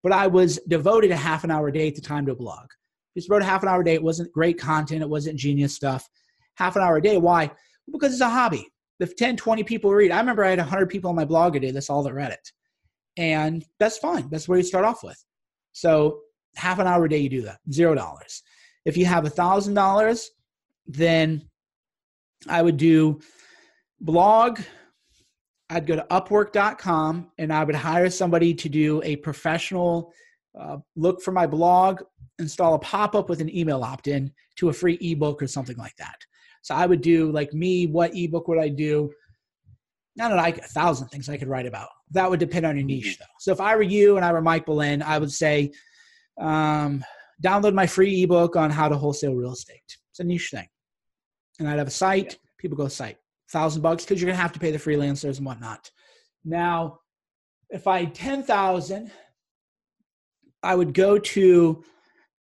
But 0.02 0.14
I 0.14 0.26
was 0.26 0.60
devoted 0.68 1.12
a 1.12 1.16
half 1.16 1.44
an 1.44 1.52
hour 1.52 1.68
a 1.68 1.74
day 1.74 1.90
at 1.90 1.96
the 1.96 2.02
time 2.02 2.26
to 2.26 2.34
blog. 2.34 2.66
Just 3.16 3.30
wrote 3.30 3.44
a 3.44 3.46
half 3.46 3.62
an 3.62 3.70
hour 3.70 3.82
a 3.82 3.86
day. 3.86 3.94
It 3.94 4.04
wasn't 4.04 4.32
great 4.32 4.60
content, 4.60 5.04
it 5.04 5.10
wasn't 5.10 5.38
genius 5.38 5.76
stuff. 5.76 6.10
Half 6.56 6.76
an 6.76 6.82
hour 6.82 6.98
a 6.98 7.02
day. 7.04 7.20
Why? 7.20 7.52
Because 7.92 8.14
it's 8.14 8.22
a 8.22 8.30
hobby. 8.30 8.68
If 9.00 9.16
10, 9.16 9.38
20 9.38 9.64
people 9.64 9.94
read, 9.94 10.12
I 10.12 10.20
remember 10.20 10.44
I 10.44 10.50
had 10.50 10.60
100 10.60 10.90
people 10.90 11.10
on 11.10 11.16
my 11.16 11.26
blog 11.26 11.56
a 11.56 11.60
day. 11.60 11.72
That's 11.72 11.90
all 11.90 12.04
that 12.04 12.14
read 12.14 12.32
it. 12.32 12.52
And 13.18 13.66
that's 13.80 13.98
fine. 13.98 14.30
That's 14.30 14.48
where 14.48 14.58
you 14.58 14.64
start 14.64 14.86
off 14.86 15.04
with. 15.04 15.24
So 15.72 16.20
half 16.56 16.80
an 16.80 16.88
hour 16.88 17.06
a 17.06 17.10
day, 17.10 17.18
you 17.18 17.30
do 17.30 17.42
that. 17.44 17.60
Zero 17.72 17.96
dollars. 17.96 18.44
If 18.86 18.98
you 18.98 19.06
have 19.06 19.26
a 19.26 19.30
$1,000, 19.30 20.26
then 20.88 21.50
I 22.48 22.62
would 22.62 22.78
do 22.78 23.20
blog. 24.02 24.60
I'd 25.70 25.86
go 25.86 25.96
to 25.96 26.06
upwork.com 26.10 27.32
and 27.38 27.54
I 27.54 27.64
would 27.64 27.76
hire 27.76 28.10
somebody 28.10 28.54
to 28.56 28.70
do 28.70 29.02
a 29.04 29.18
professional 29.18 30.12
uh, 30.60 30.78
look 30.96 31.22
for 31.22 31.32
my 31.32 31.46
blog, 31.46 32.02
install 32.40 32.74
a 32.74 32.80
pop 32.80 33.16
up 33.16 33.30
with 33.30 33.40
an 33.42 33.56
email 33.56 33.84
opt 33.84 34.08
in 34.08 34.32
to 34.58 34.70
a 34.70 34.74
free 34.74 34.98
ebook 35.02 35.42
or 35.42 35.48
something 35.48 35.78
like 35.78 35.96
that. 35.98 36.16
So 36.62 36.76
I 36.76 36.86
would 36.86 37.02
do 37.02 37.32
like 37.32 37.54
me, 37.54 37.88
what 37.88 38.16
ebook 38.16 38.48
would 38.48 38.60
I 38.60 38.70
do? 38.70 39.12
Know, 40.16 40.36
like 40.36 40.58
a 40.58 40.62
thousand 40.64 41.08
things 41.08 41.30
I 41.30 41.38
could 41.38 41.48
write 41.48 41.66
about. 41.66 41.88
That 42.12 42.30
would 42.30 42.40
depend 42.40 42.66
on 42.66 42.76
your 42.76 42.86
niche 42.86 43.18
though. 43.18 43.26
So 43.40 43.52
if 43.52 43.62
I 43.62 43.76
were 43.76 43.84
you 43.84 44.18
and 44.18 44.26
I 44.26 44.34
were 44.34 44.42
Mike 44.42 44.66
Boleyn, 44.66 45.02
I 45.02 45.18
would 45.18 45.32
say, 45.32 45.72
um, 46.40 47.04
download 47.42 47.74
my 47.74 47.88
free 47.88 48.24
ebook 48.24 48.56
on 48.56 48.70
how 48.70 48.90
to 48.90 48.98
wholesale 48.98 49.34
real 49.34 49.54
estate. 49.54 49.98
It's 50.12 50.20
a 50.20 50.24
niche 50.24 50.50
thing. 50.52 50.68
And 51.60 51.70
I'd 51.70 51.78
have 51.78 51.88
a 51.88 51.92
site, 51.92 52.38
people 52.58 52.78
go 52.78 52.88
site. 52.88 53.18
Thousand 53.52 53.82
bucks 53.82 54.04
because 54.04 54.22
you're 54.22 54.30
gonna 54.30 54.42
have 54.42 54.54
to 54.54 54.60
pay 54.60 54.72
the 54.72 54.78
freelancers 54.78 55.38
and 55.38 55.46
whatnot. 55.46 55.90
Now, 56.44 57.00
if 57.70 57.88
I 57.88 58.02
had 58.02 58.14
ten 58.14 58.44
thousand, 58.44 59.12
I 60.62 60.76
would 60.76 60.94
go 60.94 61.18
to 61.18 61.84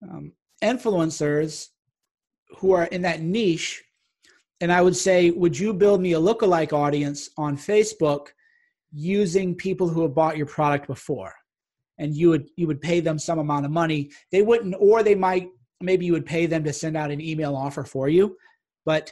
um, 0.04 0.34
influencers 0.64 1.68
who 2.58 2.72
are 2.74 2.86
in 2.86 3.02
that 3.04 3.22
niche 3.22 3.84
and 4.62 4.72
I 4.72 4.82
would 4.82 4.96
say, 4.96 5.32
would 5.32 5.58
you 5.58 5.74
build 5.74 6.02
me 6.02 6.14
a 6.14 6.20
lookalike 6.20 6.74
audience 6.74 7.30
on 7.38 7.58
Facebook 7.58 8.28
using 8.92 9.56
people 9.56 9.88
who 9.88 10.02
have 10.02 10.14
bought 10.14 10.38
your 10.38 10.46
product 10.46 10.88
before? 10.88 11.34
And 11.98 12.16
you 12.16 12.30
would 12.30 12.50
you 12.56 12.68
would 12.68 12.82
pay 12.82 13.00
them 13.00 13.20
some 13.20 13.40
amount 13.40 13.66
of 13.66 13.72
money. 13.72 14.12
They 14.32 14.42
wouldn't, 14.42 14.76
or 14.80 15.04
they 15.04 15.16
might 15.16 15.50
maybe 15.82 16.06
you 16.06 16.14
would 16.14 16.26
pay 16.26 16.46
them 16.46 16.64
to 16.64 16.74
send 16.74 16.98
out 16.98 17.12
an 17.12 17.22
email 17.22 17.56
offer 17.56 17.84
for 17.84 18.10
you, 18.10 18.36
but 18.86 19.12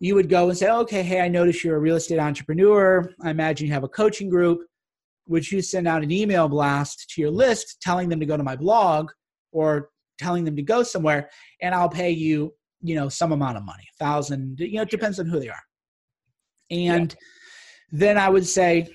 you 0.00 0.16
would 0.16 0.28
go 0.28 0.48
and 0.48 0.58
say, 0.58 0.68
okay, 0.68 1.02
hey, 1.02 1.20
I 1.20 1.28
notice 1.28 1.62
you're 1.62 1.76
a 1.76 1.80
real 1.80 1.94
estate 1.94 2.18
entrepreneur. 2.18 3.08
I 3.22 3.30
imagine 3.30 3.68
you 3.68 3.72
have 3.72 3.84
a 3.84 3.88
coaching 3.88 4.28
group. 4.28 4.60
Would 5.28 5.50
you 5.50 5.62
send 5.62 5.86
out 5.86 6.02
an 6.02 6.10
email 6.10 6.48
blast 6.48 7.10
to 7.10 7.20
your 7.20 7.30
list 7.30 7.80
telling 7.80 8.08
them 8.08 8.18
to 8.18 8.26
go 8.26 8.36
to 8.36 8.42
my 8.42 8.56
blog 8.56 9.12
or 9.52 9.90
telling 10.18 10.42
them 10.44 10.56
to 10.56 10.62
go 10.62 10.82
somewhere 10.82 11.30
and 11.60 11.72
I'll 11.72 11.88
pay 11.88 12.10
you 12.10 12.52
you 12.82 12.94
know 12.94 13.08
some 13.08 13.32
amount 13.32 13.56
of 13.56 13.64
money 13.64 13.84
a 13.94 14.04
thousand 14.04 14.58
you 14.60 14.76
know 14.76 14.82
it 14.82 14.90
depends 14.90 15.18
on 15.18 15.26
who 15.26 15.40
they 15.40 15.48
are. 15.48 15.64
And 16.70 17.12
yeah. 17.12 17.98
then 17.98 18.18
i 18.18 18.28
would 18.28 18.46
say 18.46 18.88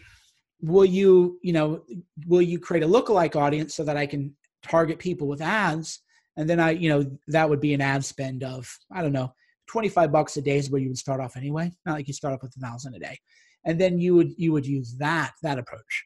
will 0.61 0.85
you 0.85 1.39
you 1.41 1.53
know 1.53 1.83
will 2.25 2.41
you 2.41 2.59
create 2.59 2.83
a 2.83 2.87
lookalike 2.87 3.35
audience 3.35 3.75
so 3.75 3.83
that 3.83 3.97
i 3.97 4.05
can 4.05 4.35
target 4.63 4.99
people 4.99 5.27
with 5.27 5.41
ads? 5.41 6.01
And 6.35 6.49
then 6.49 6.59
i 6.59 6.71
you 6.71 6.89
know 6.89 7.09
that 7.27 7.49
would 7.49 7.61
be 7.61 7.73
an 7.73 7.81
ad 7.81 8.03
spend 8.03 8.43
of 8.43 8.69
i 8.93 9.01
don't 9.01 9.13
know 9.13 9.33
25 9.67 10.11
bucks 10.11 10.37
a 10.37 10.41
day 10.41 10.57
is 10.57 10.69
where 10.69 10.81
you 10.81 10.87
would 10.87 10.97
start 10.97 11.19
off 11.19 11.37
anyway. 11.37 11.71
Not 11.85 11.93
like 11.93 12.07
you 12.07 12.13
start 12.13 12.33
off 12.33 12.41
with 12.41 12.55
a 12.55 12.59
thousand 12.59 12.95
a 12.95 12.99
day. 12.99 13.19
And 13.65 13.79
then 13.79 13.99
you 13.99 14.15
would 14.15 14.33
you 14.37 14.51
would 14.53 14.65
use 14.65 14.95
that 14.97 15.33
that 15.43 15.59
approach. 15.59 16.05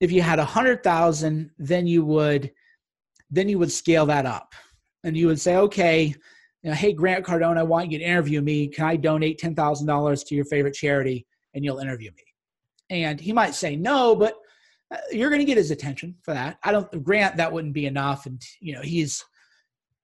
If 0.00 0.10
you 0.10 0.20
had 0.20 0.38
a 0.38 0.44
hundred 0.44 0.82
thousand 0.82 1.50
then 1.58 1.86
you 1.86 2.04
would 2.04 2.50
then 3.30 3.48
you 3.48 3.58
would 3.58 3.72
scale 3.72 4.06
that 4.06 4.26
up. 4.26 4.54
And 5.04 5.16
you 5.16 5.26
would 5.28 5.40
say 5.40 5.56
okay 5.56 6.14
you 6.62 6.70
know, 6.70 6.76
hey, 6.76 6.92
Grant 6.92 7.24
Cardone, 7.24 7.58
I 7.58 7.62
want 7.62 7.90
you 7.90 7.98
to 7.98 8.04
interview 8.04 8.40
me. 8.40 8.68
Can 8.68 8.84
I 8.84 8.96
donate 8.96 9.40
$10,000 9.40 10.26
to 10.26 10.34
your 10.34 10.44
favorite 10.44 10.74
charity 10.74 11.26
and 11.54 11.64
you'll 11.64 11.78
interview 11.78 12.10
me? 12.10 12.22
And 12.90 13.20
he 13.20 13.32
might 13.32 13.54
say 13.54 13.74
no, 13.74 14.14
but 14.14 14.34
uh, 14.92 14.98
you're 15.10 15.30
going 15.30 15.40
to 15.40 15.46
get 15.46 15.56
his 15.56 15.70
attention 15.70 16.14
for 16.22 16.34
that. 16.34 16.58
I 16.62 16.70
don't, 16.70 17.02
Grant, 17.02 17.36
that 17.38 17.52
wouldn't 17.52 17.74
be 17.74 17.86
enough. 17.86 18.26
And, 18.26 18.40
you 18.60 18.74
know, 18.74 18.82
he's, 18.82 19.24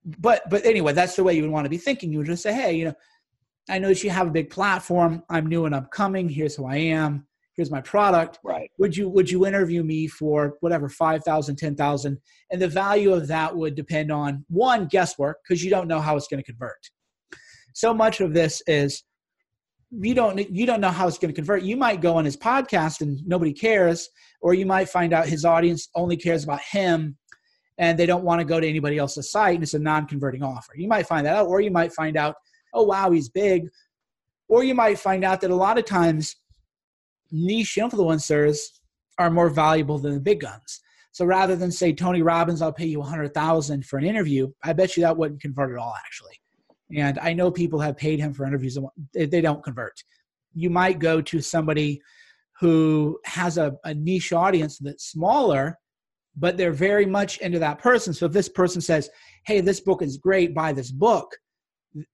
but, 0.04 0.42
but 0.50 0.64
anyway, 0.64 0.94
that's 0.94 1.14
the 1.14 1.22
way 1.22 1.34
you 1.34 1.42
would 1.42 1.50
want 1.50 1.66
to 1.66 1.70
be 1.70 1.78
thinking. 1.78 2.10
You 2.10 2.18
would 2.18 2.26
just 2.26 2.42
say, 2.42 2.52
hey, 2.52 2.72
you 2.72 2.86
know, 2.86 2.94
I 3.68 3.78
know 3.78 3.88
that 3.88 4.02
you 4.02 4.10
have 4.10 4.26
a 4.26 4.32
big 4.32 4.50
platform. 4.50 5.22
I'm 5.28 5.46
new 5.46 5.66
and 5.66 5.74
upcoming. 5.74 6.28
Here's 6.28 6.56
who 6.56 6.66
I 6.66 6.76
am 6.76 7.27
here's 7.58 7.72
my 7.72 7.80
product. 7.80 8.38
Right. 8.44 8.70
Would 8.78 8.96
you 8.96 9.08
would 9.08 9.28
you 9.28 9.44
interview 9.44 9.82
me 9.82 10.06
for 10.06 10.54
whatever 10.60 10.88
5000 10.88 11.56
10000 11.56 12.18
and 12.50 12.62
the 12.62 12.68
value 12.68 13.12
of 13.12 13.26
that 13.26 13.54
would 13.54 13.74
depend 13.74 14.12
on 14.12 14.44
one 14.48 14.86
guesswork 14.86 15.38
because 15.42 15.62
you 15.62 15.68
don't 15.68 15.88
know 15.88 16.00
how 16.00 16.16
it's 16.16 16.28
going 16.28 16.42
to 16.42 16.46
convert. 16.50 16.88
So 17.74 17.92
much 17.92 18.20
of 18.20 18.32
this 18.32 18.62
is 18.68 19.02
you 19.90 20.14
don't 20.14 20.38
you 20.50 20.66
don't 20.66 20.80
know 20.80 20.90
how 20.90 21.08
it's 21.08 21.18
going 21.18 21.32
to 21.32 21.34
convert. 21.34 21.62
You 21.62 21.76
might 21.76 22.00
go 22.00 22.16
on 22.16 22.24
his 22.24 22.36
podcast 22.36 23.00
and 23.00 23.18
nobody 23.26 23.52
cares 23.52 24.08
or 24.40 24.54
you 24.54 24.64
might 24.64 24.88
find 24.88 25.12
out 25.12 25.26
his 25.26 25.44
audience 25.44 25.88
only 25.96 26.16
cares 26.16 26.44
about 26.44 26.60
him 26.60 27.18
and 27.78 27.98
they 27.98 28.06
don't 28.06 28.24
want 28.24 28.40
to 28.40 28.44
go 28.44 28.60
to 28.60 28.68
anybody 28.68 28.98
else's 28.98 29.32
site 29.32 29.56
and 29.56 29.64
it's 29.64 29.74
a 29.74 29.80
non-converting 29.80 30.44
offer. 30.44 30.74
You 30.76 30.86
might 30.86 31.08
find 31.08 31.26
that 31.26 31.36
out 31.36 31.48
or 31.48 31.60
you 31.60 31.72
might 31.72 31.92
find 31.92 32.16
out 32.16 32.36
oh 32.72 32.84
wow 32.84 33.10
he's 33.10 33.28
big. 33.28 33.68
Or 34.50 34.62
you 34.64 34.74
might 34.74 34.98
find 34.98 35.24
out 35.24 35.42
that 35.42 35.50
a 35.50 35.56
lot 35.56 35.76
of 35.76 35.84
times 35.84 36.36
niche 37.30 37.78
influencers 37.80 38.58
are 39.18 39.30
more 39.30 39.50
valuable 39.50 39.98
than 39.98 40.14
the 40.14 40.20
big 40.20 40.40
guns. 40.40 40.80
So 41.12 41.24
rather 41.24 41.56
than 41.56 41.72
say 41.72 41.92
Tony 41.92 42.22
Robbins, 42.22 42.62
I'll 42.62 42.72
pay 42.72 42.86
you 42.86 43.00
a 43.00 43.04
hundred 43.04 43.34
thousand 43.34 43.84
for 43.84 43.98
an 43.98 44.04
interview, 44.04 44.48
I 44.62 44.72
bet 44.72 44.96
you 44.96 45.02
that 45.02 45.16
wouldn't 45.16 45.40
convert 45.40 45.72
at 45.72 45.78
all 45.78 45.94
actually. 46.06 46.34
And 46.96 47.18
I 47.18 47.32
know 47.32 47.50
people 47.50 47.80
have 47.80 47.96
paid 47.96 48.20
him 48.20 48.32
for 48.32 48.46
interviews 48.46 48.76
and 48.76 48.88
they 49.14 49.40
don't 49.40 49.62
convert. 49.62 50.02
You 50.54 50.70
might 50.70 50.98
go 50.98 51.20
to 51.20 51.40
somebody 51.40 52.00
who 52.60 53.18
has 53.24 53.58
a, 53.58 53.76
a 53.84 53.94
niche 53.94 54.32
audience 54.32 54.78
that's 54.78 55.10
smaller, 55.10 55.78
but 56.36 56.56
they're 56.56 56.72
very 56.72 57.06
much 57.06 57.38
into 57.38 57.58
that 57.58 57.78
person. 57.78 58.12
So 58.12 58.26
if 58.26 58.32
this 58.32 58.48
person 58.48 58.80
says, 58.80 59.10
Hey, 59.44 59.60
this 59.60 59.80
book 59.80 60.02
is 60.02 60.16
great, 60.16 60.54
buy 60.54 60.72
this 60.72 60.90
book, 60.90 61.36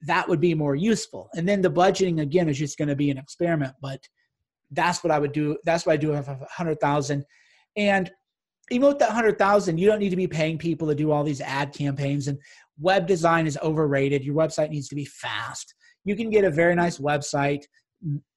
that 0.03 0.29
would 0.29 0.41
be 0.41 0.55
more 0.55 0.75
useful. 0.75 1.29
And 1.35 1.49
then 1.49 1.63
the 1.63 1.71
budgeting 1.71 2.21
again 2.21 2.49
is 2.49 2.59
just 2.59 2.79
going 2.79 2.89
to 2.89 2.97
be 2.97 3.11
an 3.11 3.19
experiment, 3.19 3.75
but 3.81 4.01
that's 4.75 5.03
what 5.03 5.11
I 5.11 5.19
would 5.19 5.33
do. 5.33 5.57
That's 5.65 5.87
what 5.87 5.93
I 5.93 5.97
do 5.97 6.13
i 6.13 6.17
have 6.17 6.29
a 6.29 6.47
hundred 6.51 6.81
thousand. 6.81 7.25
And 7.77 8.11
even 8.71 8.89
with 8.89 8.99
that 8.99 9.11
hundred 9.11 9.39
thousand, 9.39 9.79
you 9.79 9.87
don't 9.87 9.99
need 9.99 10.11
to 10.11 10.17
be 10.17 10.27
paying 10.27 10.59
people 10.59 10.89
to 10.89 10.95
do 10.95 11.11
all 11.11 11.25
these 11.25 11.41
ad 11.41 11.73
campaigns. 11.73 12.29
And 12.29 12.39
web 12.79 13.07
design 13.07 13.47
is 13.47 13.59
overrated. 13.63 14.25
Your 14.25 14.35
website 14.35 14.71
needs 14.71 14.89
to 14.89 14.95
be 14.95 15.05
fast. 15.05 15.75
You 16.05 16.17
can 16.17 16.31
get 16.31 16.45
a 16.45 16.51
very 16.51 16.75
nice 16.75 16.99
website, 16.99 17.65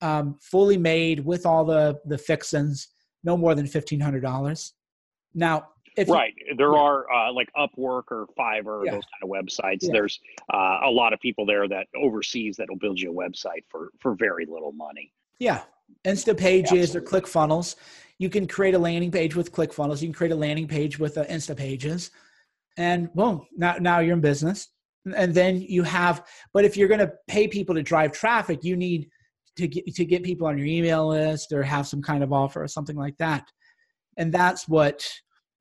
um, 0.01 0.38
fully 0.41 0.77
made 0.77 1.25
with 1.25 1.46
all 1.46 1.65
the 1.65 2.00
the 2.06 2.17
fixins, 2.17 2.88
no 3.24 3.38
more 3.38 3.56
than 3.56 3.67
fifteen 3.67 4.00
hundred 4.00 4.22
dollars. 4.22 4.74
Now, 5.34 5.67
right, 6.08 6.34
you, 6.38 6.56
there 6.56 6.74
yeah. 6.74 6.79
are 6.79 7.12
uh, 7.12 7.32
like 7.34 7.50
Upwork 7.58 8.03
or 8.12 8.27
Fiverr, 8.38 8.86
yeah. 8.86 8.91
those 8.91 9.03
kind 9.03 9.24
of 9.24 9.29
websites. 9.29 9.79
Yeah. 9.82 9.91
There's 9.94 10.20
uh, 10.53 10.79
a 10.86 10.89
lot 10.89 11.13
of 11.13 11.20
people 11.20 11.46
there 11.46 11.67
that 11.67 11.88
overseas 11.96 12.56
that 12.58 12.70
will 12.70 12.77
build 12.77 13.00
you 13.00 13.12
a 13.12 13.13
website 13.13 13.63
for 13.70 13.89
for 14.00 14.15
very 14.15 14.46
little 14.46 14.72
money. 14.72 15.13
Yeah, 15.39 15.62
Insta 16.06 16.38
pages 16.38 16.96
or 16.96 17.01
ClickFunnels. 17.01 17.75
You 18.20 18.29
can 18.29 18.48
create 18.48 18.74
a 18.74 18.79
landing 18.79 19.12
page 19.12 19.36
with 19.36 19.51
ClickFunnels. 19.51 20.01
You 20.01 20.08
can 20.08 20.13
create 20.13 20.32
a 20.32 20.36
landing 20.36 20.67
page 20.67 20.98
with 20.98 21.17
uh, 21.17 21.25
Insta 21.25 21.56
pages, 21.56 22.12
and 22.77 23.13
boom, 23.13 23.46
now 23.56 23.75
now 23.79 24.00
you're 24.00 24.15
in 24.15 24.22
business. 24.22 24.70
And 25.15 25.34
then 25.34 25.62
you 25.62 25.84
have, 25.84 26.25
but 26.53 26.65
if 26.65 26.75
you're 26.75 26.89
going 26.89 27.00
to 27.00 27.13
pay 27.27 27.48
people 27.48 27.74
to 27.75 27.82
drive 27.82 28.12
traffic, 28.12 28.63
you 28.63 28.75
need 28.75 29.10
to 29.56 29.67
get 29.67 29.86
to 29.96 30.06
get 30.06 30.24
people 30.24 30.48
on 30.48 30.58
your 30.58 30.67
email 30.67 31.08
list 31.08 31.51
or 31.51 31.63
have 31.63 31.88
some 31.88 32.01
kind 32.01 32.24
of 32.24 32.34
offer 32.34 32.62
or 32.62 32.67
something 32.67 32.96
like 32.96 33.17
that. 33.17 33.48
And 34.17 34.34
that's 34.34 34.67
what 34.67 35.08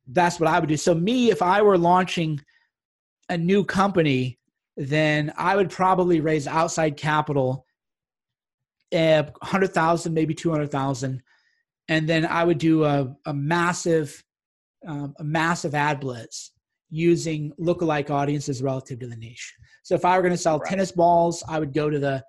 that's 0.09 0.41
what 0.41 0.49
I 0.49 0.59
would 0.59 0.69
do. 0.69 0.77
So 0.77 0.95
me, 0.95 1.31
if 1.31 1.43
I 1.43 1.63
were 1.63 1.79
launching 1.79 2.41
a 3.29 3.37
new 3.37 3.65
company, 3.65 4.39
then 4.77 5.33
I 5.37 5.57
would 5.57 5.71
probably 5.71 6.21
raise 6.21 6.47
outside 6.47 6.97
capital 6.97 7.66
a 8.93 9.27
hundred 9.43 9.73
thousand, 9.73 10.15
maybe 10.15 10.35
two 10.35 10.51
hundred 10.51 10.71
thousand, 10.71 11.23
and 11.89 12.09
then 12.09 12.27
I 12.27 12.45
would 12.45 12.59
do 12.59 12.85
a, 12.85 13.15
a 13.27 13.35
massive, 13.35 14.23
um, 14.87 15.15
a 15.19 15.25
massive 15.25 15.75
ad 15.75 16.01
blitz 16.01 16.53
using 16.91 17.53
lookalike 17.61 18.11
audiences 18.11 18.63
relative 18.63 19.01
to 19.01 19.07
the 19.07 19.17
niche. 19.17 19.55
So 19.83 19.95
if 19.95 20.05
I 20.05 20.17
were 20.17 20.23
going 20.23 20.35
to 20.35 20.39
sell 20.39 20.59
right. 20.59 20.69
tennis 20.69 20.93
balls, 20.93 21.43
I 21.49 21.59
would 21.59 21.73
go 21.73 21.91
to 21.91 21.99
the 21.99 22.25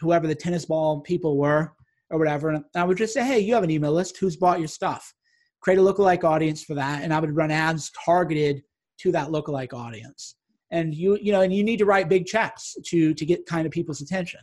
whoever 0.00 0.26
the 0.26 0.34
tennis 0.34 0.64
ball 0.64 1.00
people 1.00 1.36
were 1.36 1.72
or 2.10 2.18
whatever, 2.18 2.50
and 2.50 2.64
I 2.74 2.84
would 2.84 2.98
just 2.98 3.14
say, 3.14 3.24
"Hey, 3.24 3.40
you 3.40 3.54
have 3.54 3.64
an 3.64 3.70
email 3.70 3.92
list. 3.92 4.18
Who's 4.18 4.36
bought 4.36 4.58
your 4.58 4.68
stuff?" 4.68 5.14
Create 5.60 5.78
a 5.78 5.82
lookalike 5.82 6.24
audience 6.24 6.62
for 6.64 6.74
that, 6.74 7.02
and 7.02 7.14
I 7.14 7.20
would 7.20 7.36
run 7.36 7.50
ads 7.50 7.90
targeted 8.04 8.62
to 8.98 9.12
that 9.12 9.28
lookalike 9.28 9.72
audience. 9.72 10.36
And 10.70 10.94
you, 10.94 11.18
you 11.20 11.32
know, 11.32 11.42
and 11.42 11.54
you 11.54 11.62
need 11.62 11.78
to 11.78 11.84
write 11.84 12.08
big 12.08 12.26
checks 12.26 12.76
to 12.86 13.14
to 13.14 13.24
get 13.24 13.46
kind 13.46 13.66
of 13.66 13.72
people's 13.72 14.02
attention. 14.02 14.40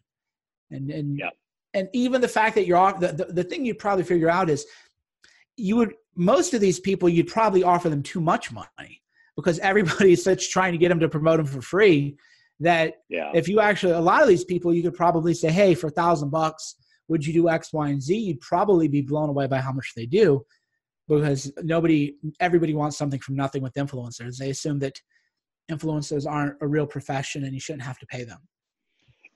And 0.71 0.89
and 0.89 1.17
yeah 1.19 1.29
and 1.73 1.87
even 1.93 2.21
the 2.21 2.27
fact 2.27 2.55
that 2.55 2.65
you're 2.65 2.77
off 2.77 2.99
the, 2.99 3.09
the, 3.09 3.25
the 3.25 3.43
thing 3.43 3.65
you'd 3.65 3.79
probably 3.79 4.03
figure 4.03 4.29
out 4.29 4.49
is 4.49 4.65
you 5.57 5.75
would 5.75 5.93
most 6.15 6.53
of 6.53 6.61
these 6.61 6.79
people 6.79 7.07
you'd 7.07 7.27
probably 7.27 7.63
offer 7.63 7.89
them 7.89 8.03
too 8.03 8.21
much 8.21 8.51
money 8.51 9.01
because 9.35 9.59
everybody's 9.59 10.23
such 10.29 10.51
trying 10.51 10.71
to 10.71 10.77
get 10.77 10.89
them 10.89 10.99
to 10.99 11.09
promote 11.09 11.37
them 11.37 11.45
for 11.45 11.61
free 11.61 12.17
that 12.59 12.95
yeah. 13.09 13.31
if 13.33 13.47
you 13.47 13.59
actually 13.59 13.93
a 13.93 13.99
lot 13.99 14.21
of 14.21 14.27
these 14.27 14.43
people 14.43 14.73
you 14.73 14.83
could 14.83 14.93
probably 14.93 15.33
say 15.33 15.49
hey 15.51 15.73
for 15.73 15.87
a 15.87 15.91
thousand 15.91 16.29
bucks 16.29 16.75
would 17.09 17.25
you 17.25 17.33
do 17.33 17.49
x 17.49 17.73
y 17.73 17.89
and 17.89 18.01
z? 18.01 18.17
You'd 18.17 18.39
probably 18.39 18.87
be 18.87 19.01
blown 19.01 19.29
away 19.29 19.47
by 19.47 19.59
how 19.59 19.73
much 19.73 19.91
they 19.95 20.05
do 20.05 20.45
because 21.07 21.51
nobody 21.63 22.15
everybody 22.39 22.73
wants 22.73 22.97
something 22.97 23.19
from 23.19 23.35
nothing 23.35 23.61
with 23.61 23.73
influencers. 23.73 24.37
They 24.37 24.51
assume 24.51 24.79
that 24.79 25.01
influencers 25.69 26.29
aren't 26.29 26.55
a 26.61 26.67
real 26.67 26.85
profession 26.85 27.43
and 27.43 27.53
you 27.53 27.59
shouldn't 27.59 27.83
have 27.83 27.99
to 27.99 28.05
pay 28.05 28.23
them 28.23 28.39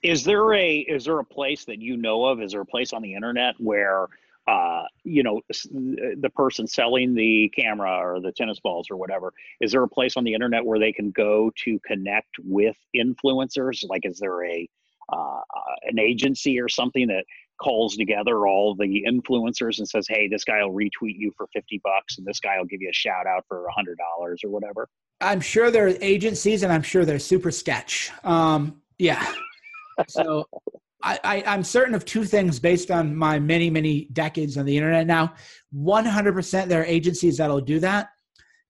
Is 0.03 0.25
there 0.25 0.53
a 0.53 0.79
is 0.79 1.05
there 1.05 1.19
a 1.19 1.25
place 1.25 1.65
that 1.65 1.81
you 1.81 1.97
know 1.97 2.25
of? 2.25 2.41
Is 2.41 2.51
there 2.51 2.61
a 2.61 2.65
place 2.65 2.91
on 2.93 3.01
the 3.01 3.13
internet 3.13 3.55
where 3.57 4.07
uh, 4.47 4.83
you 5.05 5.23
know 5.23 5.41
the 5.49 6.31
person 6.35 6.67
selling 6.67 7.15
the 7.15 7.49
camera 7.55 7.97
or 7.97 8.19
the 8.19 8.33
tennis 8.33 8.59
balls 8.59 8.91
or 8.91 8.97
whatever? 8.97 9.33
Is 9.61 9.71
there 9.71 9.83
a 9.83 9.87
place 9.87 10.17
on 10.17 10.25
the 10.25 10.33
internet 10.33 10.65
where 10.65 10.77
they 10.77 10.91
can 10.91 11.11
go 11.11 11.51
to 11.63 11.79
connect 11.79 12.35
with 12.39 12.75
influencers? 12.95 13.87
Like, 13.87 14.05
is 14.05 14.19
there 14.19 14.45
a 14.45 14.69
uh, 15.11 15.39
an 15.83 15.99
agency 15.99 16.59
or 16.59 16.67
something 16.67 17.07
that 17.07 17.25
calls 17.61 17.95
together 17.95 18.47
all 18.47 18.75
the 18.75 19.05
influencers 19.07 19.77
and 19.77 19.87
says, 19.87 20.05
"Hey, 20.09 20.27
this 20.27 20.43
guy 20.43 20.63
will 20.63 20.73
retweet 20.73 21.17
you 21.17 21.31
for 21.37 21.47
fifty 21.53 21.79
bucks, 21.81 22.17
and 22.17 22.27
this 22.27 22.41
guy 22.41 22.57
will 22.57 22.65
give 22.65 22.81
you 22.81 22.89
a 22.89 22.93
shout 22.93 23.25
out 23.25 23.45
for 23.47 23.65
a 23.65 23.71
hundred 23.71 23.97
dollars 23.97 24.41
or 24.43 24.49
whatever." 24.49 24.89
I'm 25.21 25.39
sure 25.39 25.71
there 25.71 25.87
are 25.87 25.93
agencies, 26.01 26.63
and 26.63 26.73
I'm 26.73 26.83
sure 26.83 27.05
they're 27.05 27.19
super 27.19 27.51
sketch. 27.51 28.11
Um, 28.25 28.81
yeah. 28.99 29.25
So 30.07 30.45
I, 31.03 31.19
I, 31.23 31.43
I'm 31.45 31.63
certain 31.63 31.95
of 31.95 32.05
two 32.05 32.23
things 32.23 32.59
based 32.59 32.91
on 32.91 33.15
my 33.15 33.39
many, 33.39 33.69
many 33.69 34.05
decades 34.13 34.57
on 34.57 34.65
the 34.65 34.75
internet 34.75 35.07
now. 35.07 35.33
100% 35.75 36.67
there 36.67 36.81
are 36.81 36.85
agencies 36.85 37.37
that'll 37.37 37.61
do 37.61 37.79
that. 37.79 38.09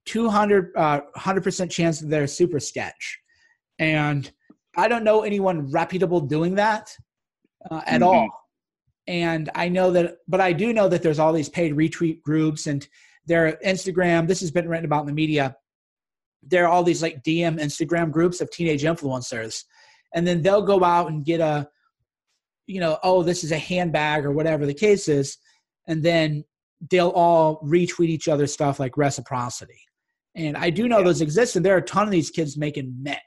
200 0.05 0.71
uh, 0.75 1.01
100% 1.15 1.71
chance 1.71 1.99
that 1.99 2.07
they're 2.07 2.27
super 2.27 2.59
sketch. 2.59 3.19
And 3.79 4.29
I 4.75 4.87
don't 4.87 5.03
know 5.03 5.21
anyone 5.21 5.71
reputable 5.71 6.19
doing 6.21 6.55
that 6.55 6.89
uh, 7.69 7.81
at 7.85 8.01
mm-hmm. 8.01 8.03
all. 8.03 8.29
And 9.07 9.49
I 9.53 9.69
know 9.69 9.91
that, 9.91 10.17
but 10.27 10.41
I 10.41 10.53
do 10.53 10.73
know 10.73 10.87
that 10.89 11.03
there's 11.03 11.19
all 11.19 11.33
these 11.33 11.49
paid 11.49 11.73
retweet 11.73 12.21
groups 12.21 12.67
and 12.67 12.87
their 13.25 13.57
Instagram. 13.65 14.27
This 14.27 14.39
has 14.41 14.51
been 14.51 14.67
written 14.67 14.85
about 14.85 15.01
in 15.01 15.07
the 15.07 15.13
media 15.13 15.55
there 16.47 16.65
are 16.65 16.67
all 16.67 16.83
these 16.83 17.01
like 17.01 17.23
DM 17.23 17.59
Instagram 17.59 18.11
groups 18.11 18.41
of 18.41 18.49
teenage 18.51 18.83
influencers, 18.83 19.63
and 20.13 20.25
then 20.25 20.41
they'll 20.41 20.61
go 20.61 20.83
out 20.83 21.09
and 21.09 21.25
get 21.25 21.39
a, 21.39 21.67
you 22.67 22.79
know, 22.79 22.97
oh, 23.03 23.23
this 23.23 23.43
is 23.43 23.51
a 23.51 23.57
handbag 23.57 24.25
or 24.25 24.31
whatever 24.31 24.65
the 24.65 24.73
case 24.73 25.07
is, 25.07 25.37
and 25.87 26.03
then 26.03 26.43
they'll 26.89 27.09
all 27.09 27.61
retweet 27.61 28.09
each 28.09 28.27
other's 28.27 28.53
stuff 28.53 28.79
like 28.79 28.97
reciprocity. 28.97 29.79
And 30.35 30.57
I 30.57 30.69
do 30.69 30.87
know 30.87 30.99
yeah. 30.99 31.05
those 31.05 31.21
exist, 31.21 31.55
and 31.55 31.65
there 31.65 31.75
are 31.75 31.79
a 31.79 31.83
ton 31.83 32.05
of 32.05 32.11
these 32.11 32.29
kids 32.29 32.57
making 32.57 32.95
met. 33.01 33.21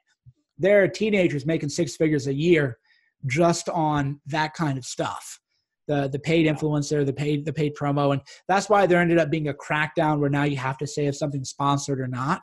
There 0.59 0.83
are 0.83 0.89
teenagers 0.89 1.47
making 1.47 1.69
six 1.69 1.97
figures 1.97 2.27
a 2.27 2.35
year 2.35 2.79
just 3.27 3.69
on 3.69 4.21
that 4.27 4.55
kind 4.55 4.79
of 4.79 4.85
stuff. 4.85 5.41
The 5.87 6.09
the 6.09 6.19
paid 6.19 6.47
influencer, 6.47 7.07
the 7.07 7.13
paid 7.13 7.45
the 7.45 7.53
paid 7.53 7.75
promo, 7.77 8.13
and 8.13 8.23
that's 8.49 8.69
why 8.69 8.87
there 8.87 9.01
ended 9.01 9.19
up 9.19 9.31
being 9.31 9.49
a 9.49 9.55
crackdown 9.55 10.19
where 10.19 10.31
now 10.31 10.45
you 10.45 10.57
have 10.57 10.79
to 10.79 10.87
say 10.87 11.07
if 11.07 11.17
something's 11.17 11.51
sponsored 11.51 12.01
or 12.01 12.09
not 12.09 12.43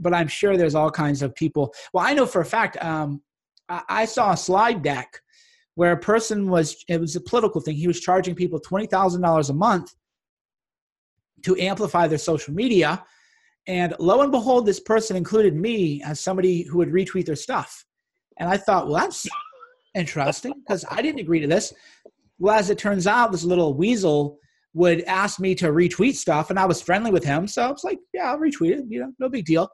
but 0.00 0.14
I'm 0.14 0.28
sure 0.28 0.56
there's 0.56 0.74
all 0.74 0.90
kinds 0.90 1.22
of 1.22 1.34
people. 1.34 1.72
Well, 1.92 2.04
I 2.04 2.14
know 2.14 2.26
for 2.26 2.40
a 2.40 2.44
fact, 2.44 2.82
um, 2.82 3.22
I 3.88 4.04
saw 4.04 4.32
a 4.32 4.36
slide 4.36 4.82
deck 4.82 5.20
where 5.76 5.92
a 5.92 5.96
person 5.96 6.50
was, 6.50 6.84
it 6.88 7.00
was 7.00 7.14
a 7.16 7.20
political 7.20 7.60
thing. 7.60 7.76
He 7.76 7.86
was 7.86 8.00
charging 8.00 8.34
people 8.34 8.60
$20,000 8.60 9.50
a 9.50 9.52
month 9.52 9.94
to 11.42 11.56
amplify 11.58 12.06
their 12.06 12.18
social 12.18 12.52
media. 12.52 13.04
And 13.66 13.94
lo 13.98 14.22
and 14.22 14.32
behold, 14.32 14.66
this 14.66 14.80
person 14.80 15.16
included 15.16 15.54
me 15.54 16.02
as 16.02 16.20
somebody 16.20 16.62
who 16.64 16.78
would 16.78 16.90
retweet 16.90 17.26
their 17.26 17.36
stuff. 17.36 17.84
And 18.38 18.48
I 18.48 18.56
thought, 18.56 18.86
well, 18.86 18.96
that's 18.96 19.26
interesting 19.94 20.54
because 20.60 20.84
I 20.90 21.02
didn't 21.02 21.20
agree 21.20 21.40
to 21.40 21.46
this. 21.46 21.72
Well, 22.38 22.58
as 22.58 22.70
it 22.70 22.78
turns 22.78 23.06
out, 23.06 23.32
this 23.32 23.44
little 23.44 23.74
weasel 23.74 24.38
would 24.72 25.02
ask 25.02 25.40
me 25.40 25.54
to 25.56 25.66
retweet 25.66 26.14
stuff, 26.14 26.50
and 26.50 26.58
I 26.58 26.64
was 26.64 26.80
friendly 26.80 27.10
with 27.10 27.24
him. 27.24 27.46
So 27.46 27.62
I 27.62 27.70
was 27.70 27.84
like, 27.84 27.98
yeah, 28.14 28.30
I'll 28.30 28.38
retweet 28.38 28.78
it. 28.78 28.84
You 28.88 29.00
know, 29.00 29.12
no 29.18 29.28
big 29.28 29.44
deal. 29.44 29.68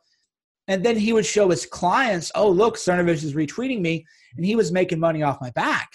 And 0.69 0.85
then 0.85 0.97
he 0.97 1.13
would 1.13 1.27
show 1.27 1.49
his 1.49 1.65
clients, 1.65 2.33
oh, 2.35 2.49
look, 2.49 2.77
Cernovich 2.77 3.23
is 3.23 3.35
retweeting 3.35 3.81
me. 3.81 4.05
And 4.37 4.45
he 4.45 4.57
was 4.57 4.73
making 4.73 4.99
money 4.99 5.23
off 5.23 5.41
my 5.41 5.51
back. 5.51 5.89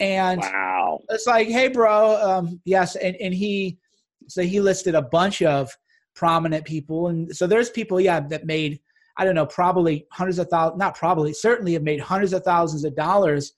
And 0.00 0.40
wow. 0.40 0.98
it's 1.10 1.26
like, 1.26 1.46
hey, 1.46 1.68
bro, 1.68 2.20
um, 2.20 2.60
yes. 2.64 2.96
And, 2.96 3.14
and 3.16 3.32
he, 3.32 3.78
so 4.26 4.42
he 4.42 4.60
listed 4.60 4.96
a 4.96 5.02
bunch 5.02 5.42
of 5.42 5.70
prominent 6.16 6.64
people. 6.64 7.08
And 7.08 7.34
so 7.34 7.46
there's 7.46 7.70
people, 7.70 8.00
yeah, 8.00 8.20
that 8.20 8.44
made, 8.44 8.80
I 9.16 9.24
don't 9.24 9.36
know, 9.36 9.46
probably 9.46 10.06
hundreds 10.10 10.40
of 10.40 10.48
thousands, 10.48 10.78
not 10.78 10.96
probably, 10.96 11.32
certainly 11.32 11.74
have 11.74 11.82
made 11.82 12.00
hundreds 12.00 12.32
of 12.32 12.42
thousands 12.42 12.84
of 12.84 12.96
dollars 12.96 13.52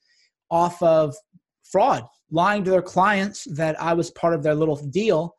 off 0.51 0.81
of 0.83 1.15
fraud, 1.63 2.05
lying 2.29 2.63
to 2.63 2.71
their 2.71 2.81
clients 2.83 3.45
that 3.55 3.81
I 3.81 3.93
was 3.93 4.11
part 4.11 4.35
of 4.35 4.43
their 4.43 4.55
little 4.55 4.75
deal. 4.75 5.35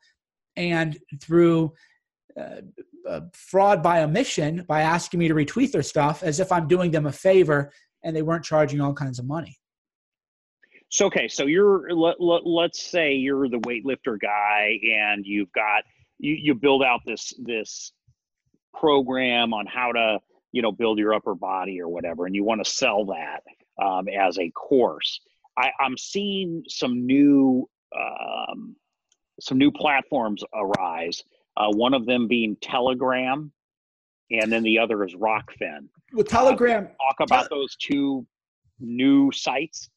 And 0.57 0.97
through 1.21 1.71
uh, 2.37 2.61
uh, 3.07 3.21
fraud 3.33 3.81
by 3.81 4.03
omission 4.03 4.65
by 4.67 4.81
asking 4.81 5.19
me 5.19 5.27
to 5.27 5.33
retweet 5.33 5.71
their 5.71 5.83
stuff 5.83 6.23
as 6.23 6.39
if 6.39 6.51
I'm 6.51 6.67
doing 6.67 6.91
them 6.91 7.05
a 7.05 7.11
favor 7.11 7.71
and 8.03 8.15
they 8.15 8.21
weren't 8.21 8.43
charging 8.43 8.81
all 8.81 8.93
kinds 8.93 9.19
of 9.19 9.25
money. 9.25 9.57
So 10.89 11.05
okay, 11.07 11.27
so 11.27 11.45
you're 11.45 11.93
let, 11.93 12.21
let, 12.21 12.45
let's 12.45 12.81
say 12.81 13.13
you're 13.13 13.49
the 13.49 13.59
weightlifter 13.59 14.19
guy 14.19 14.79
and 14.95 15.25
you've 15.25 15.51
got 15.51 15.83
you 16.19 16.33
you 16.33 16.55
build 16.55 16.83
out 16.83 17.01
this 17.05 17.33
this 17.39 17.91
program 18.73 19.53
on 19.53 19.65
how 19.65 19.91
to 19.91 20.19
you 20.51 20.61
know 20.61 20.71
build 20.71 20.99
your 20.99 21.13
upper 21.13 21.35
body 21.35 21.81
or 21.81 21.89
whatever 21.89 22.25
and 22.25 22.35
you 22.35 22.43
want 22.43 22.63
to 22.63 22.71
sell 22.71 23.05
that 23.05 23.41
um, 23.83 24.07
as 24.07 24.37
a 24.39 24.49
course 24.51 25.19
I, 25.57 25.71
i'm 25.79 25.97
seeing 25.97 26.63
some 26.67 27.05
new 27.05 27.67
um, 27.97 28.75
some 29.39 29.57
new 29.57 29.71
platforms 29.71 30.43
arise 30.53 31.23
uh, 31.57 31.71
one 31.71 31.93
of 31.93 32.05
them 32.05 32.27
being 32.27 32.55
Telegram, 32.61 33.51
and 34.31 34.51
then 34.51 34.63
the 34.63 34.77
other 34.77 35.03
is 35.03 35.15
Rokfin. 35.15 35.87
Well, 36.13 36.23
Telegram. 36.23 36.85
Uh, 36.85 36.87
talk 36.87 37.19
about 37.21 37.49
those 37.49 37.75
two 37.77 38.25
new 38.79 39.31
sites. 39.31 39.89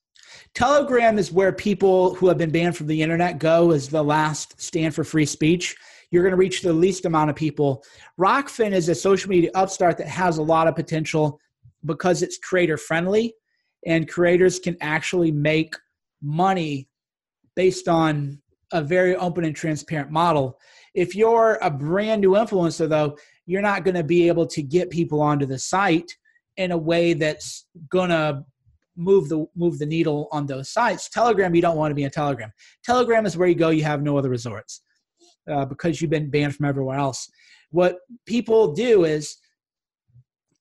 Telegram 0.55 1.18
is 1.18 1.33
where 1.33 1.53
people 1.53 2.14
who 2.14 2.29
have 2.29 2.38
been 2.38 2.51
banned 2.51 2.77
from 2.77 2.87
the 2.87 3.03
internet 3.03 3.38
go 3.38 3.73
as 3.73 3.88
the 3.88 4.03
last 4.03 4.61
stand 4.61 4.94
for 4.94 5.05
free 5.05 5.27
speech. 5.27 5.77
You're 6.11 6.23
going 6.23 6.33
to 6.33 6.37
reach 6.37 6.62
the 6.62 6.73
least 6.73 7.05
amount 7.05 7.31
of 7.31 7.37
people. 7.37 7.85
Rokfin 8.18 8.73
is 8.73 8.88
a 8.88 8.94
social 8.94 9.31
media 9.31 9.51
upstart 9.55 9.96
that 9.99 10.09
has 10.09 10.38
a 10.38 10.42
lot 10.42 10.66
of 10.66 10.75
potential 10.75 11.38
because 11.85 12.23
it's 12.23 12.38
creator 12.38 12.77
friendly 12.77 13.35
and 13.87 14.09
creators 14.09 14.59
can 14.59 14.77
actually 14.81 15.31
make 15.31 15.75
money 16.23 16.88
based 17.57 17.88
on 17.88 18.40
a 18.73 18.83
very 18.83 19.16
open 19.16 19.44
and 19.44 19.57
transparent 19.57 20.11
model. 20.11 20.59
If 20.94 21.14
you're 21.14 21.59
a 21.62 21.70
brand 21.70 22.20
new 22.20 22.33
influencer, 22.33 22.88
though, 22.88 23.16
you're 23.46 23.62
not 23.62 23.85
going 23.85 23.94
to 23.94 24.05
be 24.05 24.29
able 24.29 24.46
to 24.46 24.62
get 24.62 24.90
people 24.90 25.20
onto 25.20 25.46
the 25.46 25.59
site 25.59 26.11
in 26.57 26.72
a 26.72 26.79
way 26.79 27.14
that's 27.14 27.66
going 27.88 28.11
to 28.11 28.44
move 28.96 29.29
the 29.29 29.46
move 29.57 29.79
the 29.79 29.87
needle 29.87 30.29
on 30.31 30.46
those 30.46 30.70
sites. 30.70 31.09
Telegram, 31.09 31.55
you 31.55 31.62
don't 31.62 31.76
want 31.76 31.90
to 31.90 31.94
be 31.94 32.05
in 32.05 32.11
Telegram. 32.11 32.53
Telegram 32.85 33.24
is 33.24 33.37
where 33.37 33.48
you 33.48 33.55
go. 33.55 33.70
You 33.70 33.85
have 33.85 34.03
no 34.03 34.18
other 34.18 34.29
resorts 34.29 34.83
uh, 35.50 35.64
because 35.64 36.00
you've 36.00 36.11
been 36.11 36.31
banned 36.31 36.55
from 36.55 36.66
everywhere 36.66 36.98
else. 36.98 37.29
What 37.70 37.98
people 38.26 38.72
do 38.72 39.05
is 39.05 39.37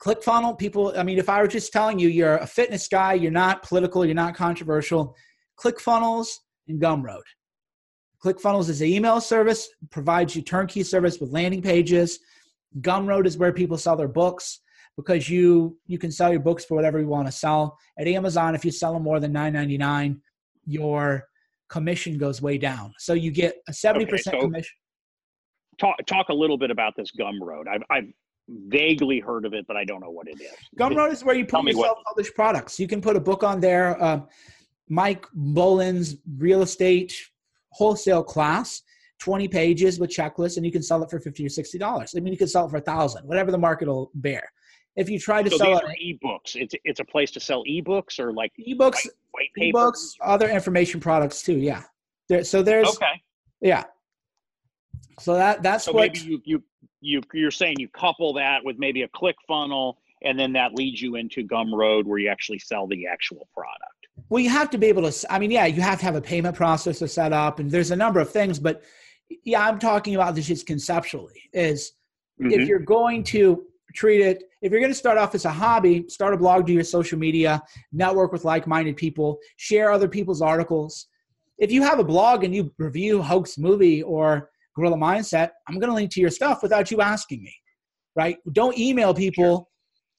ClickFunnels. 0.02 0.58
People, 0.58 0.94
I 0.98 1.04
mean, 1.04 1.18
if 1.18 1.28
I 1.28 1.42
were 1.42 1.48
just 1.48 1.74
telling 1.74 2.00
you 2.00 2.08
you're 2.08 2.38
a 2.38 2.48
fitness 2.48 2.88
guy, 2.88 3.14
you're 3.14 3.32
not 3.32 3.64
political, 3.64 4.06
you're 4.06 4.16
not 4.16 4.36
controversial. 4.36 5.16
ClickFunnels 5.60 6.30
and 6.68 6.82
Gumroad. 6.82 7.24
ClickFunnels 8.24 8.70
is 8.70 8.82
an 8.82 8.88
email 8.88 9.22
service, 9.22 9.70
provides 9.92 10.36
you 10.36 10.42
turnkey 10.42 10.84
service 10.84 11.20
with 11.20 11.32
landing 11.32 11.62
pages. 11.62 12.20
Gumroad 12.82 13.26
is 13.26 13.38
where 13.38 13.54
people 13.54 13.78
sell 13.78 13.96
their 13.96 14.08
books 14.08 14.60
because 14.96 15.30
you 15.30 15.78
you 15.88 15.98
can 15.98 16.12
sell 16.12 16.32
your 16.32 16.42
books 16.42 16.66
for 16.66 16.76
whatever 16.76 17.00
you 17.00 17.08
want 17.08 17.28
to 17.28 17.32
sell. 17.32 17.78
At 17.98 18.08
Amazon, 18.08 18.56
if 18.56 18.66
you 18.66 18.72
sell 18.72 18.94
them 18.94 19.04
more 19.04 19.20
than 19.20 19.32
nine 19.32 19.54
ninety 19.54 19.78
nine, 19.78 20.22
your 20.66 21.28
commission 21.70 22.18
goes 22.18 22.42
way 22.42 22.58
down. 22.58 22.94
So 22.98 23.14
you 23.14 23.32
get 23.32 23.56
a 23.68 23.74
seventy 23.74 24.06
okay, 24.06 24.12
percent 24.12 24.36
so 24.36 24.48
commission. 24.48 24.76
Talk 25.80 25.96
talk 26.06 26.30
a 26.30 26.34
little 26.34 26.58
bit 26.58 26.72
about 26.72 26.94
this 26.98 27.12
Gumroad. 27.18 27.68
I've 27.68 27.84
I've 27.90 28.12
vaguely 28.50 29.20
heard 29.20 29.46
of 29.46 29.54
it, 29.54 29.66
but 29.68 29.78
I 29.78 29.86
don't 29.86 30.02
know 30.02 30.12
what 30.12 30.28
it 30.28 30.42
is. 30.42 30.52
Gumroad 30.80 31.12
is 31.12 31.24
where 31.24 31.36
you 31.36 31.46
put 31.46 31.64
your 31.64 31.84
self-published 31.84 32.36
products. 32.36 32.80
You 32.80 32.88
can 32.88 33.02
put 33.02 33.16
a 33.16 33.22
book 33.22 33.44
on 33.44 33.62
there. 33.62 34.02
Uh, 34.02 34.22
Mike 34.90 35.26
Boland's 35.34 36.18
real 36.38 36.64
estate 36.64 37.16
wholesale 37.80 38.22
class, 38.22 38.84
20 39.20 39.48
pages 39.48 40.00
with 40.00 40.10
checklists, 40.10 40.58
and 40.58 40.66
you 40.66 40.72
can 40.72 40.84
sell 40.84 41.02
it 41.02 41.10
for 41.10 41.20
50 41.20 41.46
or 41.46 41.50
60 41.50 41.78
dollars. 41.78 42.14
I 42.16 42.20
mean, 42.20 42.34
you 42.34 42.38
can 42.38 42.48
sell 42.48 42.66
it 42.66 42.70
for 42.70 42.78
a 42.78 42.82
thousand, 42.82 43.26
whatever 43.26 43.52
the 43.52 43.58
market 43.58 43.88
will 43.88 44.12
bear. 44.16 44.44
If 44.98 45.10
you 45.10 45.18
try 45.18 45.42
to 45.42 45.50
so 45.50 45.58
sell 45.58 45.78
it, 45.78 45.86
ebooks, 46.04 46.56
it's 46.56 46.76
it's 46.84 47.00
a 47.00 47.06
place 47.06 47.32
to 47.32 47.40
sell 47.40 47.64
ebooks 47.64 48.20
or 48.20 48.34
like 48.34 48.52
ebooks, 48.60 49.08
white, 49.32 49.50
white 49.58 49.74
ebooks, 49.74 50.16
other 50.22 50.50
information 50.50 51.00
products 51.00 51.42
too. 51.42 51.58
Yeah, 51.58 51.84
there, 52.28 52.44
so 52.44 52.62
there's 52.62 52.90
okay, 52.90 53.22
yeah. 53.62 53.86
So 55.22 55.36
that 55.36 55.64
that's 55.64 55.86
so 55.86 55.94
what 55.94 56.14
maybe 56.14 56.20
you 56.20 56.42
you 56.44 56.64
you 57.00 57.22
you're 57.34 57.52
saying 57.52 57.76
you 57.80 57.88
couple 57.88 58.34
that 58.34 58.66
with 58.66 58.78
maybe 58.78 59.04
a 59.04 59.08
click 59.10 59.38
funnel, 59.48 60.00
and 60.24 60.38
then 60.38 60.52
that 60.54 60.74
leads 60.74 61.02
you 61.02 61.16
into 61.16 61.48
Gumroad 61.48 62.04
where 62.06 62.20
you 62.20 62.28
actually 62.28 62.60
sell 62.60 62.86
the 62.88 63.08
actual 63.08 63.48
product. 63.54 63.99
Well, 64.30 64.42
you 64.42 64.50
have 64.50 64.70
to 64.72 64.78
be 64.78 64.88
able 64.88 65.10
to. 65.10 65.34
I 65.34 65.40
mean, 65.40 65.52
yeah, 65.52 65.66
you 65.66 65.82
have 65.82 66.00
to 66.00 66.06
have 66.06 66.16
a 66.16 66.22
payment 66.22 66.56
process 66.56 67.00
to 67.00 67.08
set 67.08 67.34
up, 67.34 67.60
and 67.60 67.70
there's 67.72 67.92
a 67.92 67.96
number 67.96 68.20
of 68.20 68.32
things. 68.32 68.60
But 68.60 68.84
yeah, 69.44 69.66
I'm 69.66 69.80
talking 69.80 70.16
about 70.16 70.36
this 70.36 70.48
just 70.48 70.66
conceptually. 70.66 71.42
Is 71.54 71.94
mm-hmm. 72.42 72.52
if 72.52 72.68
you're 72.68 72.80
going 72.80 73.24
to 73.26 73.66
treat 73.96 74.22
it 74.22 74.44
if 74.62 74.72
you're 74.72 74.82
going 74.82 74.92
to 74.92 74.98
start 74.98 75.18
off 75.18 75.36
as 75.36 75.46
a 75.46 75.52
hobby 75.52 76.06
start 76.08 76.34
a 76.34 76.38
blog 76.38 76.66
do 76.66 76.74
your 76.74 76.84
social 76.84 77.18
media 77.18 77.62
network 77.92 78.32
with 78.32 78.46
like-minded 78.46 78.96
people 78.96 79.40
share 79.58 79.92
other 79.92 80.08
people's 80.08 80.42
articles 80.42 81.08
if 81.58 81.72
you 81.72 81.82
have 81.82 82.00
a 82.00 82.04
blog 82.04 82.44
and 82.44 82.54
you 82.54 82.72
review 82.78 83.22
hoax 83.22 83.58
movie 83.58 84.04
or 84.04 84.50
gorilla 84.76 84.98
mindset 84.98 85.52
i'm 85.68 85.80
going 85.80 85.90
to 85.90 85.96
link 85.96 86.12
to 86.12 86.22
your 86.22 86.30
stuff 86.30 86.62
without 86.62 86.92
you 86.92 87.02
asking 87.02 87.44
me 87.44 87.56
right 88.16 88.38
don't 88.52 88.78
email 88.78 89.14
people 89.14 89.70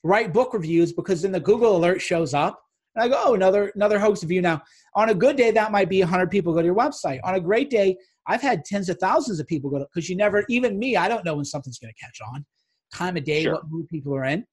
write 0.03 0.33
book 0.33 0.53
reviews 0.53 0.93
because 0.93 1.23
then 1.23 1.33
the 1.33 1.41
google 1.41 1.77
alert 1.77 2.01
shows 2.01 2.35
up 2.35 2.61
and 2.95 3.05
i 3.05 3.09
go 3.09 3.21
oh 3.25 3.35
another 3.35 3.73
another 3.75 3.99
hoax 3.99 4.23
review 4.23 4.41
now 4.43 4.61
on 4.95 5.11
a 5.11 5.15
good 5.15 5.37
day 5.37 5.51
that 5.51 5.73
might 5.73 5.89
be 5.89 6.01
100 6.01 6.31
people 6.31 6.53
go 6.53 6.61
to 6.61 6.67
your 6.67 6.75
website 6.75 7.21
on 7.25 7.35
a 7.35 7.41
great 7.41 7.71
day 7.71 7.97
i've 8.27 8.43
had 8.43 8.65
tens 8.65 8.89
of 8.89 8.97
thousands 8.99 9.39
of 9.41 9.47
people 9.47 9.71
go 9.71 9.79
to 9.79 9.87
because 9.93 10.09
you 10.09 10.17
never 10.17 10.45
even 10.49 10.79
me 10.79 10.97
i 10.97 11.09
don't 11.09 11.25
know 11.25 11.35
when 11.37 11.45
something's 11.45 11.79
going 11.79 11.93
to 11.93 12.05
catch 12.05 12.21
on 12.35 12.45
time 12.93 13.17
of 13.17 13.25
day, 13.25 13.43
Sure. 13.45 13.55
what 13.55 13.69
mood 13.69 13.89
people 13.89 14.15
are 14.15 14.25
in. 14.25 14.45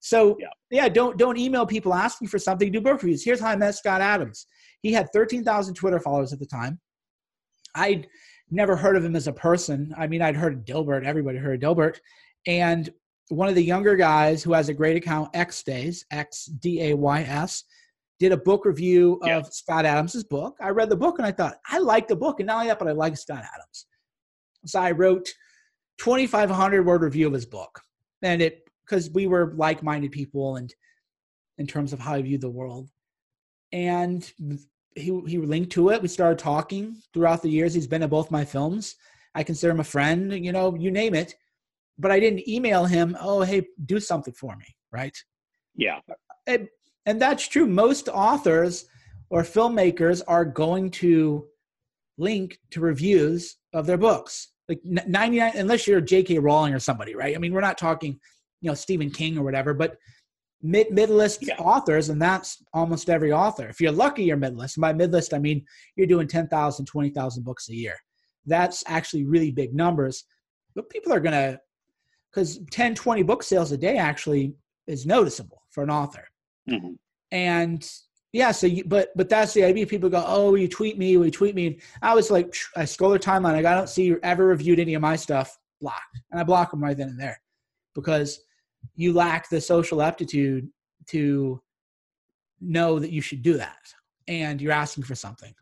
So 0.00 0.36
Yeah. 0.40 0.48
yeah. 0.70 0.88
don't 0.88 1.16
don't 1.16 1.38
email 1.38 1.66
people 1.66 1.94
asking 1.94 2.28
for 2.28 2.38
something. 2.38 2.70
Do 2.70 2.80
book 2.80 3.02
reviews. 3.02 3.24
Here's 3.24 3.40
how 3.40 3.48
I 3.48 3.56
met 3.56 3.74
Scott 3.74 4.00
Adams. 4.00 4.46
He 4.82 4.92
had 4.92 5.08
13,000 5.12 5.74
Twitter 5.74 6.00
followers 6.00 6.32
at 6.32 6.40
the 6.40 6.46
time. 6.46 6.80
I'd 7.74 8.08
never 8.50 8.76
heard 8.76 8.96
of 8.96 9.04
him 9.04 9.16
as 9.16 9.28
a 9.28 9.32
person. 9.32 9.94
I 9.96 10.06
mean, 10.06 10.20
I'd 10.22 10.36
heard 10.36 10.54
of 10.54 10.64
Dilbert. 10.64 11.04
Everybody 11.04 11.38
heard 11.38 11.62
of 11.62 11.76
Dilbert. 11.76 11.98
And 12.46 12.90
one 13.32 13.48
of 13.48 13.54
the 13.54 13.64
younger 13.64 13.96
guys 13.96 14.42
who 14.42 14.52
has 14.52 14.68
a 14.68 14.74
great 14.74 14.96
account, 14.96 15.30
X 15.34 15.62
Days, 15.62 16.04
X 16.10 16.46
D 16.46 16.90
A 16.90 16.94
Y 16.94 17.22
S, 17.22 17.64
did 18.18 18.32
a 18.32 18.36
book 18.36 18.64
review 18.64 19.18
of 19.22 19.28
Yeah. 19.28 19.42
Scott 19.50 19.86
Adams's 19.86 20.22
book. 20.22 20.56
I 20.60 20.68
read 20.68 20.90
the 20.90 20.96
book 20.96 21.18
and 21.18 21.26
I 21.26 21.32
thought, 21.32 21.56
I 21.66 21.78
like 21.78 22.08
the 22.08 22.16
book. 22.16 22.40
And 22.40 22.46
not 22.46 22.56
only 22.56 22.68
that, 22.68 22.78
but 22.78 22.88
I 22.88 22.92
like 22.92 23.16
Scott 23.16 23.42
Adams. 23.54 23.86
So 24.66 24.80
I 24.80 24.92
wrote 24.92 25.28
2,500 25.98 26.84
word 26.86 27.02
review 27.02 27.26
of 27.26 27.32
his 27.32 27.46
book. 27.46 27.80
And 28.22 28.42
it, 28.42 28.68
because 28.84 29.10
we 29.10 29.26
were 29.26 29.54
like 29.56 29.82
minded 29.82 30.12
people 30.12 30.56
and 30.56 30.72
in 31.58 31.66
terms 31.66 31.92
of 31.92 31.98
how 31.98 32.14
I 32.14 32.22
view 32.22 32.38
the 32.38 32.50
world. 32.50 32.90
And 33.72 34.30
he, 34.94 35.20
he 35.26 35.38
linked 35.38 35.72
to 35.72 35.88
it. 35.90 36.02
We 36.02 36.08
started 36.08 36.38
talking 36.38 36.96
throughout 37.12 37.42
the 37.42 37.50
years. 37.50 37.72
He's 37.72 37.86
been 37.86 38.02
in 38.02 38.10
both 38.10 38.30
my 38.30 38.44
films. 38.44 38.96
I 39.34 39.42
consider 39.42 39.72
him 39.72 39.80
a 39.80 39.84
friend, 39.84 40.44
you 40.44 40.52
know, 40.52 40.74
you 40.74 40.90
name 40.90 41.14
it. 41.14 41.34
But 42.02 42.10
I 42.10 42.18
didn't 42.20 42.48
email 42.48 42.84
him, 42.84 43.16
oh, 43.20 43.42
hey, 43.42 43.66
do 43.86 43.98
something 44.00 44.34
for 44.34 44.56
me, 44.56 44.66
right? 44.92 45.16
Yeah. 45.76 46.00
and, 46.46 46.68
and 47.06 47.22
that's 47.24 47.46
true. 47.48 47.66
Most 47.66 48.08
authors 48.08 48.84
or 49.30 49.42
filmmakers 49.42 50.20
are 50.26 50.44
going 50.44 50.90
to 51.02 51.46
link 52.18 52.58
to 52.72 52.80
reviews 52.80 53.56
of 53.72 53.86
their 53.86 53.96
books. 53.96 54.48
Like 54.68 54.80
99, 54.84 55.52
unless 55.56 55.86
you're 55.86 56.00
J.K. 56.00 56.38
Rowling 56.38 56.74
or 56.74 56.78
somebody, 56.78 57.14
right? 57.14 57.34
I 57.34 57.38
mean, 57.38 57.52
we're 57.54 57.60
not 57.70 57.78
talking, 57.78 58.18
you 58.60 58.68
know, 58.70 58.74
Stephen 58.74 59.10
King 59.10 59.38
or 59.38 59.44
whatever, 59.44 59.72
but 59.72 59.96
mid 60.62 60.90
mid-list 60.92 61.40
Yeah. 61.46 61.56
authors, 61.58 62.08
and 62.10 62.20
that's 62.20 62.62
almost 62.72 63.10
every 63.10 63.32
author. 63.32 63.68
If 63.68 63.80
you're 63.80 63.92
lucky, 63.92 64.24
you're 64.24 64.36
mid-list. 64.36 64.76
And 64.76 64.82
by 64.82 64.92
mid-list, 64.92 65.34
I 65.34 65.38
mean 65.38 65.64
you're 65.96 66.06
doing 66.06 66.28
10,000, 66.28 66.86
20,000 66.86 67.42
books 67.44 67.68
a 67.68 67.74
year. 67.74 67.96
That's 68.46 68.84
actually 68.86 69.24
really 69.24 69.50
big 69.50 69.74
numbers. 69.74 70.24
But 70.74 70.88
people 70.90 71.12
are 71.12 71.20
going 71.20 71.32
to, 71.34 71.60
because 72.32 72.60
10, 72.70 72.94
20 72.94 73.22
book 73.22 73.42
sales 73.42 73.72
a 73.72 73.76
day 73.76 73.96
actually 73.96 74.54
is 74.86 75.06
noticeable 75.06 75.62
for 75.70 75.82
an 75.82 75.90
author. 75.90 76.26
Mhm. 76.68 76.96
And 77.30 77.90
yeah, 78.32 78.50
so 78.50 78.66
you, 78.66 78.84
but 78.84 79.10
but 79.14 79.28
that's 79.28 79.52
the 79.52 79.64
idea. 79.64 79.86
People 79.86 80.08
go, 80.08 80.24
oh, 80.26 80.54
you 80.54 80.68
tweet 80.68 80.98
me, 80.98 81.10
you 81.10 81.30
tweet 81.30 81.54
me? 81.54 81.66
And 81.66 81.82
I 82.00 82.14
was 82.14 82.30
like, 82.30 82.54
I 82.76 82.84
scroll 82.84 83.10
their 83.10 83.18
timeline. 83.18 83.52
Like, 83.52 83.66
I 83.66 83.74
don't 83.74 83.88
see 83.88 84.04
you 84.04 84.18
ever 84.22 84.46
reviewed 84.46 84.80
any 84.80 84.94
of 84.94 85.02
my 85.02 85.16
stuff. 85.16 85.58
Blocked, 85.80 86.20
and 86.30 86.40
I 86.40 86.44
block 86.44 86.70
them 86.70 86.82
right 86.82 86.96
then 86.96 87.08
and 87.08 87.20
there 87.20 87.40
because 87.94 88.40
you 88.94 89.12
lack 89.12 89.50
the 89.50 89.60
social 89.60 90.00
aptitude 90.00 90.68
to 91.08 91.60
know 92.60 93.00
that 93.00 93.10
you 93.10 93.20
should 93.20 93.42
do 93.42 93.54
that, 93.54 93.92
and 94.28 94.60
you're 94.62 94.72
asking 94.72 95.04
for 95.04 95.16
something. 95.16 95.52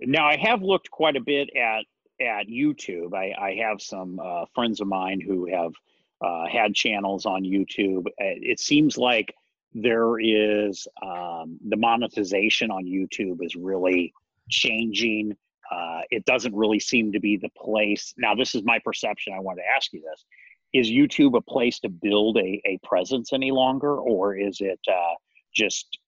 Now 0.00 0.26
I 0.26 0.36
have 0.36 0.62
looked 0.62 0.90
quite 0.90 1.16
a 1.16 1.20
bit 1.20 1.50
at 1.56 1.84
at 2.20 2.48
YouTube. 2.48 3.14
I, 3.14 3.34
I 3.40 3.54
have 3.66 3.80
some 3.80 4.20
uh, 4.22 4.44
friends 4.54 4.80
of 4.80 4.86
mine 4.86 5.20
who 5.20 5.46
have 5.46 5.72
uh, 6.20 6.46
had 6.46 6.74
channels 6.74 7.26
on 7.26 7.42
YouTube. 7.42 8.06
Uh, 8.06 8.36
It 8.42 8.60
seems 8.60 8.98
like 8.98 9.34
there 9.72 10.18
is 10.18 10.86
um, 11.02 11.58
the 11.68 11.76
monetization 11.76 12.70
on 12.70 12.84
YouTube 12.84 13.44
is 13.44 13.54
really 13.56 14.12
changing. 14.48 15.36
Uh, 15.70 16.00
it 16.10 16.24
doesn't 16.24 16.54
really 16.54 16.80
seem 16.80 17.12
to 17.12 17.20
be 17.20 17.36
the 17.36 17.50
place. 17.56 18.12
Now, 18.18 18.34
this 18.34 18.54
is 18.54 18.62
my 18.64 18.80
perception. 18.84 19.32
I 19.32 19.40
wanted 19.40 19.62
to 19.62 19.68
ask 19.74 19.92
you 19.92 20.02
this: 20.02 20.24
Is 20.72 20.90
YouTube 20.90 21.36
a 21.36 21.40
place 21.40 21.78
to 21.80 21.88
build 21.88 22.36
a, 22.36 22.60
a 22.64 22.78
presence 22.82 23.32
any 23.32 23.52
longer, 23.52 23.96
or 23.96 24.36
is 24.36 24.60
it 24.60 24.80
uh, 24.88 25.14
just 25.54 25.98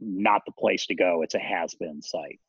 not 0.00 0.42
the 0.46 0.52
place 0.52 0.86
to 0.86 0.94
go? 0.94 1.22
It's 1.22 1.34
a 1.34 1.38
has-been 1.38 2.00
site. 2.02 2.40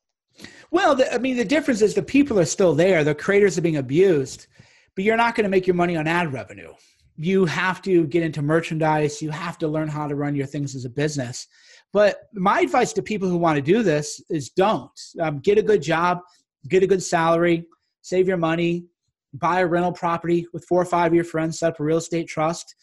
Well, 0.71 0.95
the, 0.95 1.13
I 1.13 1.17
mean, 1.17 1.37
the 1.37 1.45
difference 1.45 1.81
is 1.81 1.93
the 1.93 2.01
people 2.01 2.39
are 2.39 2.45
still 2.45 2.73
there. 2.73 3.03
The 3.03 3.15
creators 3.15 3.57
are 3.57 3.61
being 3.61 3.77
abused, 3.77 4.47
but 4.95 5.03
you're 5.03 5.17
not 5.17 5.35
going 5.35 5.43
to 5.43 5.49
make 5.49 5.67
your 5.67 5.75
money 5.75 5.95
on 5.95 6.07
ad 6.07 6.33
revenue. 6.33 6.73
You 7.17 7.45
have 7.45 7.81
to 7.83 8.05
get 8.07 8.23
into 8.23 8.41
merchandise. 8.41 9.21
You 9.21 9.29
have 9.29 9.57
to 9.59 9.67
learn 9.67 9.87
how 9.87 10.07
to 10.07 10.15
run 10.15 10.35
your 10.35 10.47
things 10.47 10.75
as 10.75 10.83
a 10.83 10.89
business. 10.89 11.47
But 11.93 12.17
my 12.33 12.59
advice 12.59 12.91
to 12.93 13.01
people 13.01 13.29
who 13.29 13.37
want 13.37 13.55
to 13.55 13.61
do 13.61 13.83
this 13.83 14.21
is 14.29 14.49
don't 14.49 14.91
um, 15.21 15.39
get 15.39 15.57
a 15.57 15.61
good 15.61 15.81
job, 15.81 16.19
get 16.67 16.83
a 16.83 16.87
good 16.87 17.01
salary, 17.01 17.65
save 18.01 18.27
your 18.27 18.35
money, 18.37 18.85
buy 19.33 19.61
a 19.61 19.65
rental 19.67 19.93
property 19.93 20.45
with 20.51 20.65
four 20.65 20.81
or 20.81 20.85
five 20.85 21.11
of 21.11 21.15
your 21.15 21.23
friends, 21.23 21.59
set 21.59 21.69
up 21.69 21.79
a 21.79 21.83
real 21.83 21.97
estate 21.97 22.27
trust. 22.27 22.75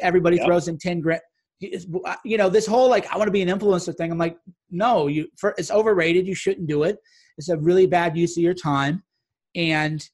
Everybody 0.00 0.36
Yep. 0.36 0.46
throws 0.46 0.68
in 0.68 0.78
10 0.78 1.00
grand. 1.00 1.20
You 1.60 2.36
know, 2.38 2.48
this 2.48 2.66
whole 2.66 2.88
like, 2.90 3.12
I 3.12 3.16
want 3.16 3.28
to 3.28 3.32
be 3.32 3.42
an 3.42 3.48
influencer 3.48 3.94
thing. 3.94 4.10
I'm 4.12 4.18
like, 4.18 4.36
no, 4.70 5.06
you, 5.06 5.28
for, 5.36 5.54
it's 5.56 5.70
overrated. 5.70 6.26
You 6.26 6.34
shouldn't 6.34 6.66
do 6.66 6.82
it. 6.82 6.98
It's 7.38 7.48
a 7.48 7.56
really 7.56 7.86
bad 7.86 8.16
use 8.16 8.36
of 8.36 8.42
your 8.42 8.54
time. 8.54 9.02
And, 9.54 10.06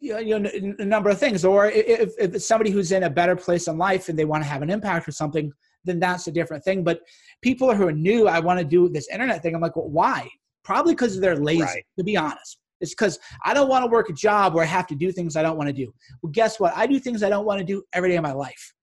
you 0.00 0.14
know, 0.14 0.18
you 0.18 0.38
know, 0.38 0.50
n- 0.50 0.76
a 0.78 0.84
number 0.84 1.10
of 1.10 1.18
things. 1.18 1.44
Or 1.44 1.66
if, 1.66 2.10
if 2.18 2.34
it's 2.34 2.46
somebody 2.48 2.70
who's 2.70 2.90
in 2.92 3.04
a 3.04 3.10
better 3.10 3.36
place 3.36 3.68
in 3.68 3.78
life 3.78 4.08
and 4.08 4.18
they 4.18 4.24
want 4.24 4.42
to 4.42 4.48
have 4.48 4.62
an 4.62 4.70
impact 4.70 5.06
or 5.06 5.12
something, 5.12 5.52
then 5.84 6.00
that's 6.00 6.26
a 6.26 6.32
different 6.32 6.64
thing. 6.64 6.82
But 6.82 7.00
people 7.42 7.74
who 7.74 7.86
are 7.86 7.92
new, 7.92 8.26
I 8.28 8.40
want 8.40 8.58
to 8.58 8.64
do 8.64 8.88
this 8.88 9.08
internet 9.08 9.42
thing. 9.42 9.54
I'm 9.54 9.60
like, 9.60 9.76
well, 9.76 9.88
why? 9.88 10.28
Probably 10.64 10.94
because 10.94 11.20
they're 11.20 11.36
lazy, 11.36 11.62
Right. 11.62 11.84
to 11.98 12.04
be 12.04 12.16
honest. 12.16 12.58
It's 12.80 12.92
because 12.92 13.18
I 13.44 13.54
don't 13.54 13.68
want 13.68 13.84
to 13.84 13.90
work 13.90 14.08
a 14.10 14.12
job 14.12 14.54
where 14.54 14.64
I 14.64 14.66
have 14.66 14.88
to 14.88 14.96
do 14.96 15.12
things 15.12 15.36
I 15.36 15.42
don't 15.42 15.56
want 15.56 15.68
to 15.68 15.72
do. 15.72 15.92
Well, 16.20 16.32
guess 16.32 16.58
what? 16.58 16.72
I 16.76 16.86
do 16.86 16.98
things 16.98 17.22
I 17.22 17.28
don't 17.28 17.46
want 17.46 17.60
to 17.60 17.64
do 17.64 17.82
every 17.92 18.08
day 18.10 18.16
of 18.16 18.22
my 18.24 18.32
life. 18.32 18.74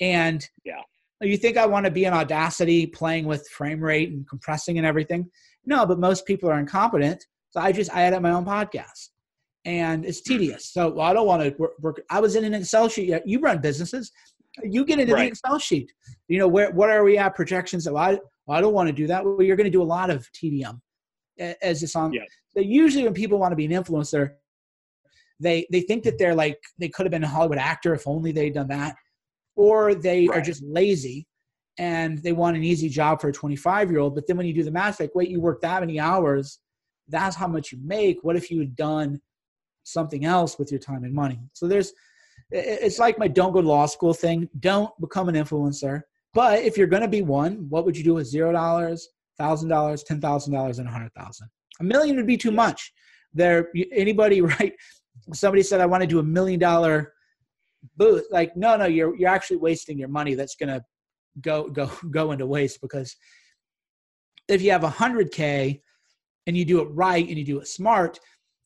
And 0.00 0.46
Yeah. 0.64 0.82
You 1.22 1.36
think 1.36 1.56
I 1.56 1.66
want 1.66 1.86
to 1.86 1.90
be 1.90 2.04
in 2.04 2.12
Audacity 2.12 2.86
playing 2.86 3.26
with 3.26 3.48
frame 3.48 3.80
rate 3.80 4.10
and 4.10 4.28
compressing 4.28 4.78
and 4.78 4.86
everything? 4.86 5.30
No, 5.64 5.86
but 5.86 5.98
most 5.98 6.26
people 6.26 6.50
are 6.50 6.58
incompetent. 6.58 7.24
So 7.50 7.60
I 7.60 7.72
just 7.72 7.94
I 7.94 8.02
edit 8.02 8.20
my 8.22 8.32
own 8.32 8.44
podcast, 8.44 9.08
and 9.64 10.04
it's 10.04 10.20
tedious. 10.20 10.72
So 10.72 10.90
well, 10.90 11.06
I 11.06 11.12
don't 11.14 11.26
want 11.26 11.42
to 11.42 11.54
work, 11.58 11.72
work. 11.80 12.02
I 12.10 12.20
was 12.20 12.36
in 12.36 12.44
an 12.44 12.54
Excel 12.54 12.88
sheet. 12.88 13.14
You 13.24 13.40
run 13.40 13.60
businesses. 13.60 14.12
You 14.62 14.84
get 14.84 14.98
into 14.98 15.14
the 15.14 15.26
Excel 15.26 15.58
sheet. 15.58 15.90
You 16.28 16.38
know 16.38 16.48
where 16.48 16.70
what 16.72 16.90
are 16.90 17.02
we 17.02 17.16
at 17.16 17.34
projections? 17.34 17.88
Well, 17.88 17.96
I, 17.96 18.18
well, 18.46 18.58
I 18.58 18.60
don't 18.60 18.74
want 18.74 18.88
to 18.88 18.92
do 18.92 19.06
that. 19.06 19.24
Well, 19.24 19.42
you're 19.42 19.56
going 19.56 19.64
to 19.64 19.70
do 19.70 19.82
a 19.82 19.84
lot 19.84 20.10
of 20.10 20.28
TDM 20.32 20.78
as 21.38 21.82
it's 21.82 21.96
on. 21.96 22.12
Yeah. 22.12 22.22
So 22.54 22.60
usually 22.60 23.04
when 23.04 23.14
people 23.14 23.38
want 23.38 23.52
to 23.52 23.56
be 23.56 23.64
an 23.64 23.72
influencer, 23.72 24.32
they 25.40 25.66
they 25.70 25.80
think 25.80 26.04
that 26.04 26.18
they're 26.18 26.34
like 26.34 26.58
they 26.78 26.88
could 26.88 27.06
have 27.06 27.10
been 27.10 27.24
a 27.24 27.28
Hollywood 27.28 27.58
actor 27.58 27.94
if 27.94 28.06
only 28.06 28.32
they'd 28.32 28.54
done 28.54 28.68
that, 28.68 28.96
or 29.56 29.94
they 29.94 30.28
are 30.28 30.40
just 30.40 30.62
lazy 30.62 31.26
and 31.78 32.18
they 32.18 32.32
want 32.32 32.56
an 32.56 32.64
easy 32.64 32.88
job 32.88 33.20
for 33.20 33.28
a 33.28 33.32
25 33.32 33.90
year 33.90 34.00
old. 34.00 34.14
But 34.14 34.26
then 34.26 34.36
when 34.36 34.46
you 34.46 34.54
do 34.54 34.62
the 34.62 34.70
math, 34.70 35.00
like 35.00 35.14
wait, 35.14 35.28
you 35.28 35.40
work 35.40 35.60
that 35.62 35.80
many 35.80 35.98
hours, 35.98 36.60
that's 37.08 37.36
how 37.36 37.46
much 37.46 37.72
you 37.72 37.78
make. 37.82 38.18
What 38.22 38.36
if 38.36 38.50
you 38.50 38.60
had 38.60 38.76
done 38.76 39.20
something 39.84 40.24
else 40.24 40.58
with 40.58 40.70
your 40.70 40.80
time 40.80 41.04
and 41.04 41.14
money? 41.14 41.40
So 41.52 41.66
there's 41.66 41.92
it's 42.50 42.98
like 42.98 43.18
my 43.18 43.28
don't 43.28 43.52
go 43.52 43.60
to 43.60 43.68
law 43.68 43.86
school 43.86 44.14
thing. 44.14 44.48
Don't 44.60 44.92
become 45.00 45.28
an 45.28 45.34
influencer. 45.34 46.02
But 46.32 46.62
if 46.62 46.76
you're 46.76 46.86
going 46.86 47.02
to 47.02 47.08
be 47.08 47.22
one, 47.22 47.66
what 47.68 47.84
would 47.84 47.96
you 47.96 48.04
do 48.04 48.14
with 48.14 48.26
zero 48.26 48.52
dollars, 48.52 49.08
thousand 49.38 49.68
dollars, 49.68 50.02
ten 50.02 50.20
thousand 50.20 50.52
dollars, 50.52 50.78
and 50.78 50.88
a 50.88 50.92
hundred 50.92 51.12
thousand? 51.14 51.48
A 51.80 51.84
million 51.84 52.16
would 52.16 52.26
be 52.26 52.36
too 52.36 52.50
much. 52.50 52.92
There, 53.32 53.70
anybody 53.92 54.40
right? 54.60 54.74
Somebody 55.32 55.62
said 55.62 55.80
I 55.80 55.86
want 55.86 56.02
to 56.02 56.06
do 56.06 56.18
a 56.18 56.22
million 56.22 56.60
dollar 56.60 57.12
booth. 57.96 58.26
Like, 58.30 58.56
no, 58.56 58.76
no, 58.76 58.86
you're 58.86 59.16
you're 59.16 59.30
actually 59.30 59.58
wasting 59.58 59.98
your 59.98 60.08
money. 60.08 60.34
That's 60.34 60.56
going 60.56 60.68
to 60.68 60.84
go 61.40 61.68
go 61.68 61.90
go 62.10 62.32
into 62.32 62.46
waste 62.46 62.80
because 62.80 63.16
if 64.48 64.62
you 64.62 64.70
have 64.70 64.84
a 64.84 64.90
hundred 64.90 65.32
k 65.32 65.80
and 66.46 66.56
you 66.56 66.64
do 66.64 66.80
it 66.80 66.88
right 66.92 67.26
and 67.26 67.36
you 67.36 67.44
do 67.44 67.58
it 67.58 67.66
smart, 67.66 68.18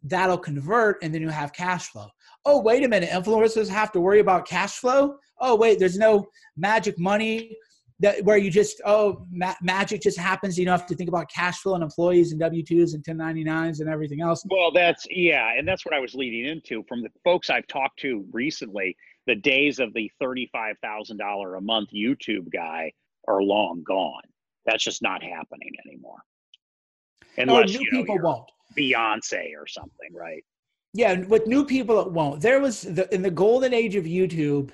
that'll 0.03 0.39
convert 0.39 1.03
and 1.03 1.15
then 1.15 1.23
you 1.23 1.29
have 1.29 1.53
cash 1.53 1.89
flow. 1.89 2.09
Oh, 2.45 2.61
wait 2.61 2.85
a 2.85 2.89
minute, 2.89 3.11
influencers 3.11 3.69
have 3.69 3.93
to 3.93 4.01
worry 4.01 4.21
about 4.21 4.47
cash 4.47 4.79
flow. 4.79 5.17
Oh, 5.41 5.57
wait, 5.57 5.79
there's 5.79 5.99
no 5.99 6.27
magic 6.57 6.99
money 6.99 7.57
that 8.01 8.25
where 8.25 8.39
you 8.39 8.51
just 8.51 8.81
oh 8.87 9.27
ma- 9.31 9.55
magic 9.63 10.01
just 10.01 10.19
happens. 10.19 10.59
You 10.59 10.65
don't 10.65 10.79
have 10.79 10.89
to 10.89 10.95
think 10.95 11.09
about 11.09 11.31
cash 11.31 11.61
flow 11.61 11.75
and 11.75 11.83
employees 11.83 12.33
and 12.33 12.41
W 12.41 12.63
twos 12.63 12.95
and 12.95 13.05
1099s 13.05 13.81
and 13.81 13.89
everything 13.89 14.23
else. 14.23 14.43
Well, 14.51 14.73
that's 14.73 15.07
yeah, 15.11 15.53
and 15.57 15.69
that's 15.69 15.85
what 15.85 15.95
I 15.95 16.01
was 16.01 16.15
leading 16.15 16.47
into 16.47 16.83
from 16.89 17.03
the 17.03 17.11
folks 17.25 17.51
I've 17.51 17.67
talked 17.67 18.01
to 18.01 18.25
recently. 18.33 18.97
The 19.31 19.37
days 19.37 19.79
of 19.79 19.95
the 19.95 20.11
thirty-five 20.21 20.77
thousand 20.83 21.19
dollar 21.19 21.55
a 21.55 21.61
month 21.61 21.91
YouTube 21.93 22.53
guy 22.53 22.93
are 23.29 23.41
long 23.41 23.85
gone. 23.87 24.23
That's 24.67 24.83
just 24.83 25.03
not 25.03 25.23
happening 25.23 25.71
anymore. 25.87 26.19
Or 27.39 27.43
Unless 27.45 27.75
new 27.75 27.81
you 27.81 27.93
know, 27.93 27.99
people 28.01 28.19
won't. 28.19 28.51
Beyonce 28.77 29.53
or 29.57 29.69
something, 29.69 30.13
right? 30.13 30.45
Yeah, 30.95 31.21
with 31.21 31.47
new 31.47 31.65
people, 31.65 32.01
it 32.01 32.11
won't. 32.11 32.41
There 32.41 32.59
was 32.61 32.83
the, 32.83 33.13
in 33.15 33.23
the 33.23 33.31
golden 33.31 33.73
age 33.73 33.95
of 33.95 34.05
YouTube. 34.05 34.73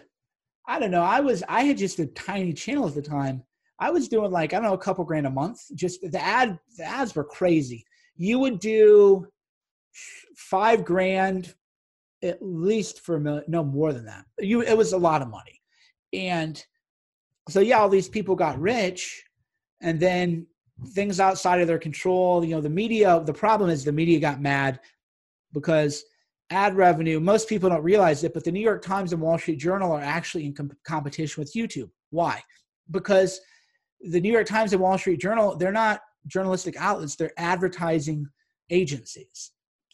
I 0.66 0.78
don't 0.78 0.90
know. 0.90 1.02
I 1.02 1.20
was 1.20 1.44
I 1.50 1.64
had 1.64 1.76
just 1.76 1.98
a 1.98 2.06
tiny 2.06 2.54
channel 2.54 2.88
at 2.88 2.94
the 2.94 3.02
time. 3.02 3.42
I 3.78 3.90
was 3.90 4.08
doing 4.08 4.30
like 4.30 4.54
I 4.54 4.56
don't 4.56 4.64
know 4.64 4.72
a 4.72 4.78
couple 4.78 5.04
grand 5.04 5.26
a 5.26 5.30
month. 5.30 5.60
Just 5.74 6.00
the 6.00 6.22
ad 6.22 6.58
the 6.78 6.84
ads 6.84 7.14
were 7.14 7.24
crazy. 7.24 7.84
You 8.16 8.38
would 8.38 8.58
do 8.58 9.26
five 10.34 10.82
grand 10.82 11.54
at 12.22 12.38
least 12.40 13.00
for 13.00 13.16
a 13.16 13.20
million, 13.20 13.44
no 13.48 13.64
more 13.64 13.92
than 13.92 14.04
that. 14.06 14.24
You 14.38 14.62
it 14.62 14.76
was 14.76 14.92
a 14.92 14.98
lot 14.98 15.22
of 15.22 15.28
money, 15.28 15.60
and 16.12 16.62
so 17.48 17.60
yeah, 17.60 17.78
all 17.78 17.88
these 17.88 18.08
people 18.08 18.34
got 18.34 18.60
rich, 18.60 19.24
and 19.82 20.00
then 20.00 20.46
things 20.88 21.20
outside 21.20 21.60
of 21.60 21.66
their 21.66 21.78
control. 21.78 22.44
You 22.44 22.56
know, 22.56 22.60
the 22.60 22.70
media. 22.70 23.22
The 23.24 23.32
problem 23.32 23.70
is 23.70 23.84
the 23.84 23.92
media 23.92 24.18
got 24.18 24.40
mad 24.40 24.80
because 25.52 26.04
ad 26.50 26.76
revenue, 26.76 27.18
most 27.20 27.48
people 27.48 27.68
don't 27.68 27.82
realize 27.82 28.22
it, 28.24 28.34
but 28.34 28.44
the 28.44 28.52
New 28.52 28.60
York 28.60 28.82
Times 28.82 29.12
and 29.12 29.20
Wall 29.20 29.38
Street 29.38 29.58
Journal 29.58 29.92
are 29.92 30.02
actually 30.02 30.46
in 30.46 30.54
com- 30.54 30.70
competition 30.86 31.40
with 31.40 31.52
YouTube. 31.54 31.90
Why? 32.10 32.42
Because 32.90 33.40
the 34.00 34.20
New 34.20 34.32
York 34.32 34.46
Times 34.46 34.72
and 34.72 34.80
Wall 34.80 34.98
Street 34.98 35.20
Journal, 35.20 35.56
they're 35.56 35.72
not 35.72 36.00
journalistic 36.26 36.76
outlets, 36.78 37.16
they're 37.16 37.32
advertising 37.36 38.26
agencies. 38.70 39.52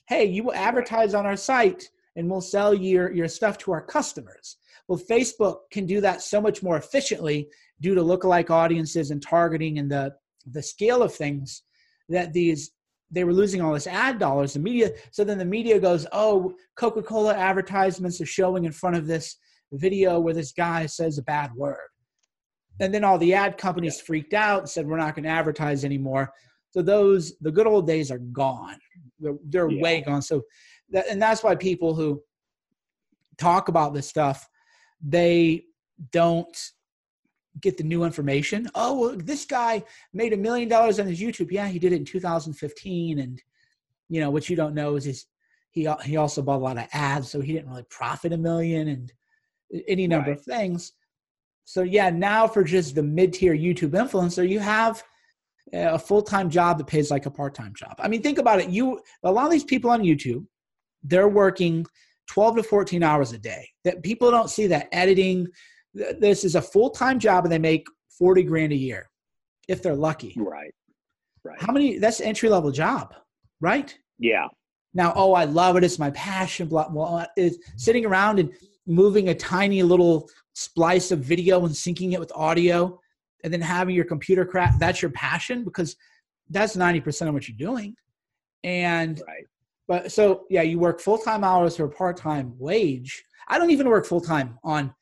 Hey, 0.08 0.26
you 0.26 0.44
will 0.44 0.54
advertise 0.54 1.14
on 1.14 1.26
our 1.26 1.36
site 1.36 1.88
and 2.16 2.30
we'll 2.30 2.40
sell 2.40 2.74
your, 2.74 3.12
your 3.12 3.28
stuff 3.28 3.58
to 3.58 3.72
our 3.72 3.82
customers. 3.82 4.56
Well, 4.88 4.98
Facebook 4.98 5.58
can 5.70 5.86
do 5.86 6.00
that 6.00 6.22
so 6.22 6.40
much 6.40 6.62
more 6.62 6.76
efficiently 6.76 7.48
due 7.80 7.94
to 7.94 8.02
lookalike 8.02 8.50
audiences 8.50 9.10
and 9.10 9.22
targeting 9.22 9.78
and 9.78 9.90
the, 9.90 10.14
the 10.50 10.62
scale 10.62 11.02
of 11.02 11.14
things 11.14 11.62
that 12.08 12.32
these 12.32 12.72
they 13.14 13.24
were 13.24 13.34
losing 13.34 13.60
all 13.60 13.74
this 13.74 13.86
ad 13.86 14.18
dollars 14.18 14.54
the 14.54 14.58
media. 14.58 14.90
So 15.10 15.22
then 15.22 15.38
the 15.38 15.44
media 15.44 15.78
goes 15.78 16.06
oh 16.12 16.54
coca-cola 16.76 17.34
advertisements 17.34 18.20
are 18.20 18.26
showing 18.26 18.64
in 18.64 18.72
front 18.72 18.96
of 18.96 19.06
this 19.06 19.36
video 19.72 20.18
where 20.18 20.34
this 20.34 20.52
guy 20.52 20.86
says 20.86 21.18
a 21.18 21.22
bad 21.22 21.54
word. 21.54 21.88
And 22.80 22.92
then 22.92 23.04
all 23.04 23.18
the 23.18 23.34
ad 23.34 23.58
companies 23.58 24.00
freaked 24.00 24.32
out 24.34 24.60
and 24.60 24.68
said 24.68 24.86
we're 24.86 24.96
not 24.96 25.14
going 25.14 25.24
to 25.24 25.30
advertise 25.30 25.84
anymore. 25.84 26.32
So 26.70 26.80
those 26.82 27.34
the 27.40 27.52
good 27.52 27.66
old 27.66 27.86
days 27.86 28.10
are 28.10 28.18
gone. 28.18 28.78
They're, 29.20 29.36
they're 29.44 29.70
Yeah. 29.70 29.82
way 29.82 30.00
gone. 30.00 30.22
So 30.22 30.42
that, 30.92 31.06
and 31.08 31.20
that's 31.20 31.42
why 31.42 31.54
people 31.54 31.94
who 31.94 32.22
talk 33.38 33.68
about 33.68 33.92
this 33.94 34.08
stuff 34.08 34.48
they 35.02 35.64
don't 36.12 36.56
get 37.60 37.76
the 37.76 37.84
new 37.84 38.04
information. 38.04 38.68
Oh, 38.74 38.98
well, 38.98 39.16
this 39.16 39.44
guy 39.44 39.82
made 40.12 40.32
a 40.32 40.36
million 40.36 40.68
dollars 40.68 40.98
on 40.98 41.06
his 41.06 41.20
YouTube. 41.20 41.50
Yeah, 41.50 41.68
he 41.68 41.78
did 41.78 41.92
it 41.92 41.96
in 41.96 42.04
2015, 42.04 43.18
and 43.18 43.42
you 44.08 44.20
know 44.20 44.30
what 44.30 44.48
you 44.48 44.56
don't 44.56 44.74
know 44.74 44.96
is 44.96 45.04
his, 45.04 45.26
he 45.70 45.88
he 46.04 46.16
also 46.16 46.42
bought 46.42 46.58
a 46.58 46.64
lot 46.64 46.78
of 46.78 46.86
ads, 46.92 47.30
so 47.30 47.40
he 47.40 47.52
didn't 47.52 47.68
really 47.68 47.84
profit 47.90 48.32
a 48.32 48.36
million 48.36 48.88
and 48.88 49.12
any 49.88 50.06
number 50.06 50.30
Right. 50.30 50.38
of 50.38 50.44
things. 50.44 50.92
So 51.64 51.82
yeah, 51.82 52.10
now 52.10 52.46
for 52.46 52.64
just 52.64 52.94
the 52.94 53.02
mid-tier 53.02 53.56
YouTube 53.56 53.90
influencer, 53.90 54.48
you 54.48 54.58
have 54.60 55.02
a 55.72 55.98
full-time 55.98 56.50
job 56.50 56.78
that 56.78 56.86
pays 56.86 57.10
like 57.10 57.26
a 57.26 57.30
part-time 57.30 57.74
job. 57.74 57.94
I 57.98 58.08
mean, 58.08 58.20
think 58.22 58.38
about 58.38 58.60
it. 58.60 58.68
You 58.68 59.00
a 59.22 59.32
lot 59.32 59.46
of 59.46 59.52
these 59.52 59.64
people 59.64 59.90
on 59.90 60.02
YouTube, 60.02 60.44
they're 61.02 61.28
working 61.28 61.86
12 62.28 62.56
to 62.56 62.62
14 62.62 63.02
hours 63.02 63.32
a 63.32 63.38
day. 63.38 63.68
That 63.84 64.02
people 64.02 64.30
don't 64.30 64.48
see 64.50 64.66
that 64.68 64.88
editing, 64.92 65.46
this 65.94 66.44
is 66.44 66.54
a 66.54 66.62
full-time 66.62 67.18
job 67.18 67.44
and 67.44 67.52
they 67.52 67.58
make 67.58 67.86
40 68.18 68.42
grand 68.44 68.72
a 68.72 68.76
year 68.76 69.10
if 69.68 69.82
they're 69.82 69.94
lucky 69.96 70.34
Right. 70.36 70.72
Right. 71.44 71.60
how 71.60 71.72
many 71.72 71.98
that's 71.98 72.20
entry-level 72.20 72.70
job 72.72 73.14
right 73.60 73.96
Yeah. 74.18 74.46
now 74.94 75.12
oh 75.16 75.34
i 75.34 75.44
love 75.44 75.76
it 75.76 75.84
it's 75.84 75.98
my 75.98 76.10
passion 76.12 76.66
blah 76.68 76.88
well 76.90 77.26
is 77.36 77.58
sitting 77.76 78.04
around 78.06 78.38
and 78.38 78.52
moving 78.86 79.28
a 79.28 79.34
tiny 79.34 79.82
little 79.82 80.28
splice 80.54 81.10
of 81.10 81.18
video 81.20 81.64
and 81.66 81.74
syncing 81.74 82.12
it 82.12 82.20
with 82.20 82.32
audio 82.34 82.98
and 83.44 83.52
then 83.52 83.60
having 83.60 83.94
your 83.94 84.04
computer 84.04 84.44
crack 84.44 84.78
that's 84.78 85.02
your 85.02 85.10
passion 85.12 85.62
because 85.64 85.96
that's 86.50 86.76
90% 86.76 87.28
of 87.28 87.34
what 87.34 87.48
you're 87.48 87.56
doing 87.56 87.94
and 88.64 89.20
Right. 89.26 89.46
But 89.88 90.12
so 90.12 90.44
yeah, 90.50 90.62
you 90.62 90.78
work 90.78 91.00
full 91.00 91.18
time 91.18 91.44
hours 91.44 91.76
for 91.76 91.84
a 91.84 91.90
part 91.90 92.16
time 92.16 92.54
wage. 92.58 93.22
I 93.48 93.58
don't 93.58 93.70
even 93.70 93.88
work 93.88 94.06
full 94.06 94.20
time 94.20 94.58
on 94.64 94.94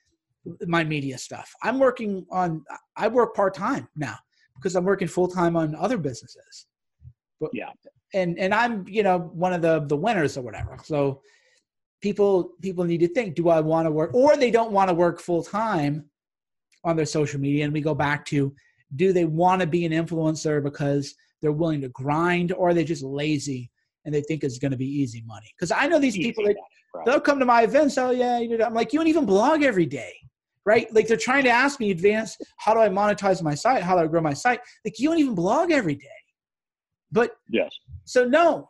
my 0.66 0.85
media 0.85 1.19
stuff. 1.19 1.53
I'm 1.62 1.79
working 1.79 2.27
on 2.31 2.64
I 2.97 3.09
work 3.09 3.35
part 3.35 3.55
time 3.55 3.88
now 3.97 4.16
because 4.57 4.77
I'm 4.77 4.85
working 4.85 5.09
full 5.09 5.29
time 5.29 5.57
on 5.57 5.75
other 5.75 5.99
businesses. 5.99 6.66
But, 7.40 7.51
Yeah. 7.53 7.71
and 8.14 8.38
and 8.38 8.55
I'm 8.55 8.87
you 8.88 9.03
know 9.03 9.19
one 9.19 9.53
of 9.53 9.62
the 9.62 9.81
the 9.81 9.97
winners 9.97 10.37
or 10.37 10.43
whatever. 10.43 10.79
So 10.83 11.23
people 12.01 12.53
people 12.62 12.85
need 12.85 13.01
to 13.01 13.09
think: 13.09 13.35
Do 13.35 13.49
I 13.49 13.61
want 13.61 13.87
to 13.87 13.90
work, 13.90 14.14
or 14.14 14.37
they 14.37 14.51
don't 14.51 14.73
want 14.73 14.88
to 14.88 14.95
work 14.95 15.21
full 15.21 15.43
time 15.43 16.05
on 16.85 16.97
their 16.97 17.07
social 17.07 17.40
media? 17.40 17.64
And 17.64 17.73
we 17.73 17.81
go 17.81 17.95
back 17.95 18.25
to: 18.27 18.55
Do 18.97 19.12
they 19.12 19.27
want 19.27 19.61
to 19.61 19.66
be 19.66 19.85
an 19.85 19.93
influencer 19.93 20.62
because 20.62 21.14
they're 21.40 21.53
willing 21.53 21.81
to 21.83 21.88
grind, 21.90 22.53
or 22.53 22.71
are 22.71 22.75
they 22.75 22.85
just 22.85 23.03
lazy 23.03 23.71
and 24.11 24.14
they 24.14 24.23
think 24.23 24.42
it's 24.42 24.59
going 24.59 24.73
to 24.73 24.77
be 24.77 24.87
easy 24.87 25.23
money? 25.27 25.46
Because 25.57 25.70
I 25.70 25.87
know 25.87 25.99
these 26.01 26.16
Easy 26.16 26.29
people 26.29 26.44
that 26.44 26.57
right. 26.94 27.07
they'll 27.07 27.20
come 27.20 27.38
to 27.38 27.44
my 27.44 27.62
events. 27.62 27.96
Oh 27.96 28.11
yeah, 28.11 28.38
you 28.40 28.59
know, 28.59 28.64
I'm 28.64 28.75
like, 28.75 28.92
you 28.92 28.99
don't 28.99 29.07
even 29.09 29.25
blog 29.25 29.62
every 29.62 29.87
day, 29.87 30.12
right? 30.66 30.92
Like 30.92 31.07
they're 31.07 31.16
trying 31.16 31.44
to 31.44 31.51
ask 31.51 31.79
me 31.79 31.90
in 31.90 31.96
advance 31.96 32.37
how 32.59 32.75
do 32.75 32.81
I 32.81 32.88
monetize 32.88 33.42
my 33.42 33.55
site? 33.55 33.83
How 33.83 33.94
do 33.96 34.03
I 34.03 34.07
grow 34.09 34.20
my 34.20 34.35
site? 34.35 34.61
Like 34.85 34.99
you 34.99 35.09
don't 35.09 35.18
even 35.18 35.35
blog 35.37 35.70
every 35.70 35.94
day. 35.94 36.07
But 37.12 37.33
Yes. 37.49 37.70
so 38.05 38.25
no, 38.25 38.68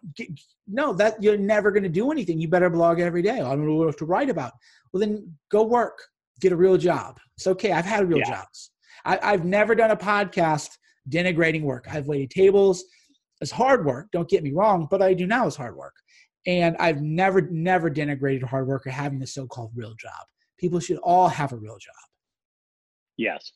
no, 0.67 0.93
that 0.95 1.23
you're 1.23 1.37
never 1.37 1.71
going 1.71 1.83
to 1.83 1.89
do 1.89 2.11
anything. 2.11 2.41
You 2.41 2.49
better 2.49 2.71
blog 2.71 3.01
every 3.01 3.23
day. 3.23 3.41
I 3.41 3.55
don't 3.55 3.67
know 3.67 3.75
what 3.75 3.99
to 3.99 4.05
write 4.07 4.31
about. 4.31 4.53
Well, 4.93 5.01
then 5.01 5.35
go 5.51 5.63
work, 5.63 5.99
get 6.41 6.53
a 6.53 6.57
real 6.57 6.77
job. 6.77 7.19
It's 7.37 7.47
okay. 7.47 7.73
I've 7.73 7.85
had 7.85 8.09
real 8.09 8.19
Yeah. 8.19 8.31
jobs. 8.31 8.71
I, 9.05 9.19
I've 9.23 9.45
never 9.45 9.75
done 9.75 9.91
a 9.91 9.97
podcast 9.97 10.71
denigrating 11.09 11.63
work. 11.63 11.87
I've 11.91 12.07
waited 12.07 12.31
tables. 12.31 12.85
It's 13.41 13.51
hard 13.51 13.85
work. 13.85 14.09
Don't 14.13 14.29
get 14.29 14.43
me 14.43 14.53
wrong, 14.53 14.87
but 14.91 15.03
I 15.03 15.15
do 15.15 15.27
now 15.27 15.47
is 15.47 15.57
hard 15.57 15.77
work. 15.77 15.95
And 16.47 16.77
I've 16.79 17.01
never, 17.01 17.43
never 17.43 17.91
denigrated 17.91 18.43
hard 18.45 18.67
work 18.67 18.87
or 18.87 18.91
having 18.91 19.19
the 19.19 19.27
so-called 19.27 19.73
real 19.75 19.95
job. 19.95 20.27
People 20.59 20.81
should 20.81 20.99
all 20.99 21.29
have 21.29 21.53
a 21.53 21.57
real 21.57 21.79
job. 21.79 21.95
Yes. 23.17 23.53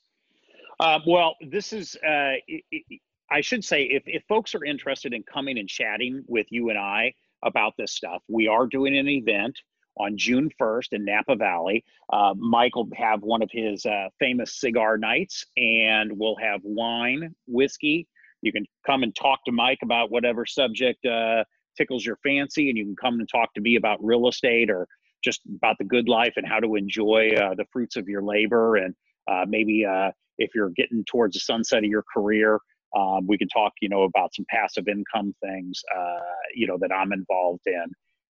Uh, 0.80 0.98
well, 1.06 1.34
this 1.50 1.72
is, 1.72 1.96
uh, 2.06 2.08
i 2.08 2.40
i 2.72 2.98
I 3.30 3.40
should 3.40 3.64
say, 3.64 3.84
if, 3.84 4.02
if 4.06 4.22
folks 4.28 4.54
are 4.54 4.64
interested 4.64 5.14
in 5.14 5.22
coming 5.22 5.58
and 5.58 5.68
chatting 5.68 6.22
with 6.28 6.46
you 6.50 6.68
and 6.68 6.78
I 6.78 7.14
about 7.42 7.72
this 7.78 7.92
stuff, 7.92 8.22
we 8.28 8.48
are 8.48 8.66
doing 8.66 8.96
an 8.96 9.08
event 9.08 9.58
on 9.96 10.16
June 10.16 10.50
1st 10.60 10.92
in 10.92 11.04
Napa 11.04 11.36
Valley. 11.36 11.84
Uh, 12.12 12.34
Mike 12.36 12.76
will 12.76 12.88
have 12.94 13.22
one 13.22 13.42
of 13.42 13.50
his 13.52 13.86
uh, 13.86 14.08
famous 14.18 14.60
cigar 14.60 14.98
nights, 14.98 15.46
and 15.56 16.12
we'll 16.16 16.36
have 16.36 16.60
wine, 16.64 17.34
whiskey. 17.46 18.06
You 18.44 18.52
can 18.52 18.66
come 18.86 19.02
and 19.02 19.14
talk 19.14 19.40
to 19.46 19.52
Mike 19.52 19.78
about 19.82 20.10
whatever 20.10 20.46
subject 20.46 21.04
uh, 21.06 21.44
tickles 21.76 22.04
your 22.04 22.18
fancy, 22.22 22.68
and 22.68 22.78
you 22.78 22.84
can 22.84 22.96
come 22.96 23.20
and 23.20 23.28
talk 23.28 23.52
to 23.54 23.60
me 23.60 23.76
about 23.76 24.04
real 24.04 24.28
estate 24.28 24.70
or 24.70 24.86
just 25.22 25.40
about 25.56 25.76
the 25.78 25.84
good 25.84 26.08
life 26.08 26.34
and 26.36 26.46
how 26.46 26.60
to 26.60 26.74
enjoy 26.76 27.30
uh, 27.30 27.54
the 27.54 27.64
fruits 27.72 27.96
of 27.96 28.08
your 28.08 28.22
labor. 28.22 28.76
And 28.76 28.94
uh, 29.30 29.44
maybe 29.48 29.84
uh, 29.84 30.10
if 30.38 30.50
you're 30.54 30.70
getting 30.76 31.04
towards 31.10 31.34
the 31.34 31.40
sunset 31.40 31.78
of 31.78 31.90
your 31.90 32.04
career 32.14 32.60
um, 32.96 33.26
we 33.26 33.36
can 33.36 33.48
talk 33.48 33.72
you 33.80 33.88
know 33.88 34.02
about 34.02 34.34
some 34.34 34.46
passive 34.48 34.86
income 34.88 35.34
things 35.42 35.80
uh, 35.96 36.20
you 36.54 36.66
know 36.66 36.78
that 36.80 36.92
i'm 36.92 37.12
involved 37.12 37.62
in 37.66 37.84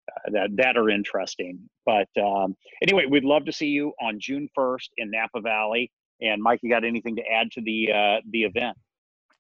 uh, 0.09 0.31
that 0.33 0.51
that 0.57 0.77
are 0.77 0.91
interesting. 0.91 1.59
But 1.87 2.09
um, 2.23 2.57
anyway 2.83 3.05
we'd 3.09 3.25
love 3.25 3.45
to 3.47 3.53
see 3.53 3.69
you 3.69 3.93
on 4.01 4.19
june 4.21 4.49
1st 4.57 4.89
in 4.99 5.11
napa 5.11 5.41
valley. 5.41 5.91
And 6.21 6.43
mike 6.43 6.61
you 6.63 6.71
got 6.71 6.85
anything 6.85 7.17
to 7.17 7.23
add 7.23 7.51
to 7.53 7.61
the 7.63 7.89
uh, 7.93 8.21
the 8.31 8.43
event 8.45 8.77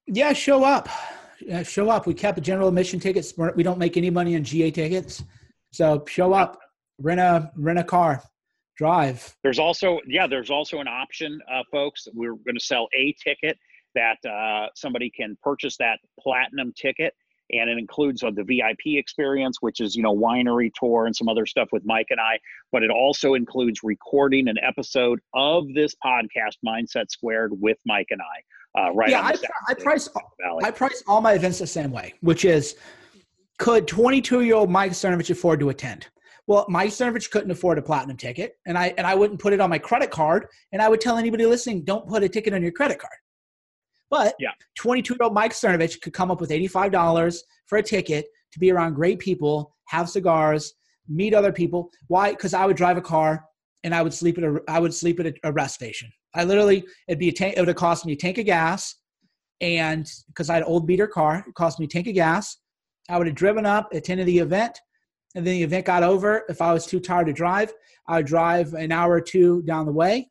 Yeah, 0.07 0.33
show 0.33 0.65
up. 0.65 0.89
Show 1.65 1.91
up. 1.91 2.07
We 2.07 2.15
kept 2.15 2.41
general 2.43 2.69
admission 2.69 3.01
tickets. 3.01 3.35
We 3.57 3.63
don't 3.63 3.79
make 3.79 3.97
any 3.97 4.11
money 4.11 4.37
on 4.37 4.45
GA 4.45 4.71
tickets. 4.71 5.25
So 5.73 6.05
show 6.07 6.33
up, 6.33 6.59
rent 6.99 7.21
a 7.21 7.51
rent 7.57 7.79
a 7.79 7.85
car, 7.85 8.23
drive. 8.77 9.37
There's 9.43 9.59
also, 9.59 10.01
yeah, 10.07 10.27
there's 10.27 10.51
also 10.51 10.81
an 10.81 10.89
option, 10.89 11.41
uh, 11.53 11.63
folks. 11.71 12.07
We're 12.15 12.35
going 12.35 12.55
to 12.57 12.65
sell 12.65 12.89
a 12.97 13.15
ticket 13.23 13.59
that 13.95 14.25
uh, 14.25 14.69
somebody 14.75 15.11
can 15.11 15.37
purchase 15.43 15.77
that 15.79 15.99
platinum 16.21 16.73
ticket, 16.77 17.15
and 17.51 17.71
it 17.71 17.79
includes 17.79 18.23
uh, 18.23 18.31
the 18.31 18.45
VIP 18.45 18.99
experience, 18.99 19.59
which 19.61 19.81
is 19.81 19.97
you 19.97 20.03
know 20.03 20.15
winery 20.15 20.71
tour 20.79 21.07
and 21.07 21.15
some 21.15 21.29
other 21.29 21.47
stuff 21.47 21.69
with 21.73 21.85
Mike 21.85 22.09
and 22.11 22.21
I. 22.21 22.39
But 22.73 22.83
it 22.83 22.91
also 22.91 23.35
includes 23.35 23.81
recording 23.83 24.49
an 24.49 24.59
episode 24.63 25.21
of 25.35 25.73
this 25.75 25.95
podcast, 26.05 26.57
Mindset 26.67 27.11
Squared, 27.11 27.53
with 27.61 27.79
Mike 27.87 28.09
and 28.11 28.21
I. 28.21 28.43
Uh, 28.77 28.93
right. 28.93 29.11
yeah, 29.11 29.21
I, 29.23 29.35
I 29.69 29.75
price. 29.75 30.09
I 30.63 30.71
price 30.71 31.03
all 31.07 31.21
my 31.21 31.35
events 31.35 31.59
the 31.61 31.67
same 31.67 31.93
way, 31.93 32.15
which 32.21 32.45
is 32.45 32.77
could 33.59 33.87
22 33.87 34.43
year 34.43 34.57
old 34.57 34.71
Mike 34.71 34.93
Cernovich 34.93 35.31
afford 35.31 35.61
to 35.61 35.69
attend? 35.69 36.09
Well, 36.47 36.67
Mike 36.69 36.91
Cernovich 36.91 37.31
couldn't 37.31 37.51
afford 37.51 37.79
a 37.79 37.83
platinum 37.83 38.17
ticket, 38.17 38.57
and 38.67 38.77
I 38.77 38.93
and 38.99 39.07
I 39.07 39.15
wouldn't 39.15 39.41
put 39.41 39.53
it 39.53 39.61
on 39.61 39.71
my 39.71 39.79
credit 39.79 40.11
card, 40.11 40.47
and 40.73 40.83
I 40.83 40.89
would 40.89 41.01
tell 41.01 41.17
anybody 41.17 41.47
listening, 41.47 41.85
don't 41.85 42.07
put 42.09 42.23
a 42.23 42.29
ticket 42.29 42.53
on 42.53 42.63
your 42.63 42.73
credit 42.73 42.99
card. 42.99 43.15
But 44.11 44.35
yeah. 44.39 44.51
22 44.79 45.15
year 45.15 45.19
old 45.23 45.35
Mike 45.35 45.53
Cernovich 45.53 46.01
could 46.01 46.13
come 46.13 46.31
up 46.31 46.41
with 46.41 46.51
$85 46.51 47.37
for 47.67 47.79
a 47.79 47.83
ticket 47.83 48.27
to 48.53 48.59
be 48.59 48.71
around 48.71 48.95
great 48.95 49.19
people, 49.19 49.75
have 49.87 50.09
cigars, 50.09 50.75
meet 51.09 51.35
other 51.35 51.53
people. 51.53 51.91
Why? 52.09 52.31
Because 52.31 52.55
I 52.55 52.67
would 52.67 52.77
drive 52.77 52.97
a 52.97 53.03
car 53.03 53.45
and 53.83 53.95
I 53.95 54.03
would 54.03 54.15
sleep 54.15 54.39
at 54.39 54.45
a 54.45 54.61
I 54.69 54.79
would 54.79 54.95
sleep 54.95 55.21
at 55.21 55.35
a, 55.43 55.53
rest 55.53 55.75
station. 55.75 56.11
I 56.35 56.45
literally 56.45 56.85
it'd 57.09 57.19
be 57.19 57.29
a 57.29 57.33
tank. 57.33 57.55
It 57.57 57.61
would 57.61 57.69
have 57.69 57.77
cost 57.77 58.07
me 58.07 58.13
a 58.13 58.17
tank 58.17 58.39
of 58.39 58.47
gas, 58.47 58.97
and 59.61 60.11
because 60.29 60.51
I 60.51 60.55
had 60.55 60.63
an 60.63 60.69
old 60.69 60.87
beater 60.87 61.07
car, 61.07 61.45
it 61.47 61.55
cost 61.55 61.79
me 61.79 61.87
a 61.87 61.89
tank 61.89 62.07
of 62.07 62.15
gas. 62.15 62.59
I 63.09 63.19
would 63.19 63.27
have 63.27 63.37
driven 63.37 63.67
up, 63.67 63.93
attended 63.93 64.27
the 64.27 64.39
event, 64.39 64.79
and 65.35 65.47
then 65.47 65.55
the 65.55 65.63
event 65.63 65.87
got 65.87 66.03
over. 66.03 66.45
If 66.49 66.61
I 66.61 66.73
was 66.73 66.87
too 66.87 67.01
tired 67.01 67.27
to 67.27 67.33
drive, 67.33 67.73
I 68.09 68.17
would 68.17 68.27
drive 68.27 68.75
an 68.75 68.93
hour 68.93 69.13
or 69.13 69.21
two 69.21 69.63
down 69.63 69.87
the 69.87 69.93
way, 69.93 70.29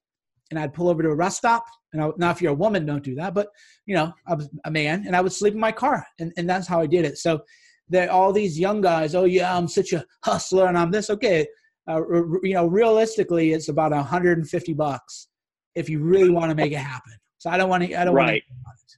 and 0.51 0.59
I'd 0.59 0.73
pull 0.73 0.89
over 0.89 1.03
to 1.03 1.09
a 1.09 1.15
rest 1.15 1.37
stop. 1.37 1.65
And 1.93 2.01
I, 2.01 2.09
now, 2.17 2.31
if 2.31 2.41
you're 2.41 2.51
a 2.51 2.55
woman, 2.55 2.85
don't 2.85 3.03
do 3.03 3.15
that. 3.15 3.33
But 3.33 3.47
you 3.85 3.95
know, 3.95 4.13
I 4.27 4.35
was 4.35 4.49
a 4.65 4.71
man, 4.71 5.05
and 5.05 5.15
I 5.15 5.21
would 5.21 5.33
sleep 5.33 5.53
in 5.53 5.59
my 5.59 5.71
car, 5.71 6.05
and, 6.19 6.33
and 6.37 6.49
that's 6.49 6.67
how 6.67 6.81
I 6.81 6.87
did 6.87 7.05
it. 7.05 7.17
So 7.17 7.41
that 7.89 8.09
all 8.09 8.33
these 8.33 8.59
young 8.59 8.81
guys, 8.81 9.15
oh 9.15 9.25
yeah, 9.25 9.55
I'm 9.55 9.67
such 9.67 9.93
a 9.93 10.05
hustler, 10.23 10.67
and 10.67 10.77
I'm 10.77 10.91
this. 10.91 11.09
Okay, 11.09 11.47
uh, 11.87 12.01
you 12.43 12.53
know, 12.53 12.65
realistically, 12.65 13.53
it's 13.53 13.69
about 13.69 13.91
150 13.91 14.73
bucks 14.73 15.27
if 15.75 15.89
you 15.89 15.99
really 15.99 16.29
want 16.29 16.49
to 16.49 16.55
make 16.55 16.71
it 16.71 16.77
happen. 16.77 17.13
So 17.37 17.49
I 17.49 17.57
don't 17.57 17.69
want 17.69 17.83
to. 17.83 17.95
I 17.99 18.05
don't 18.05 18.15
right. 18.15 18.43
want 18.63 18.77
to. 18.87 18.97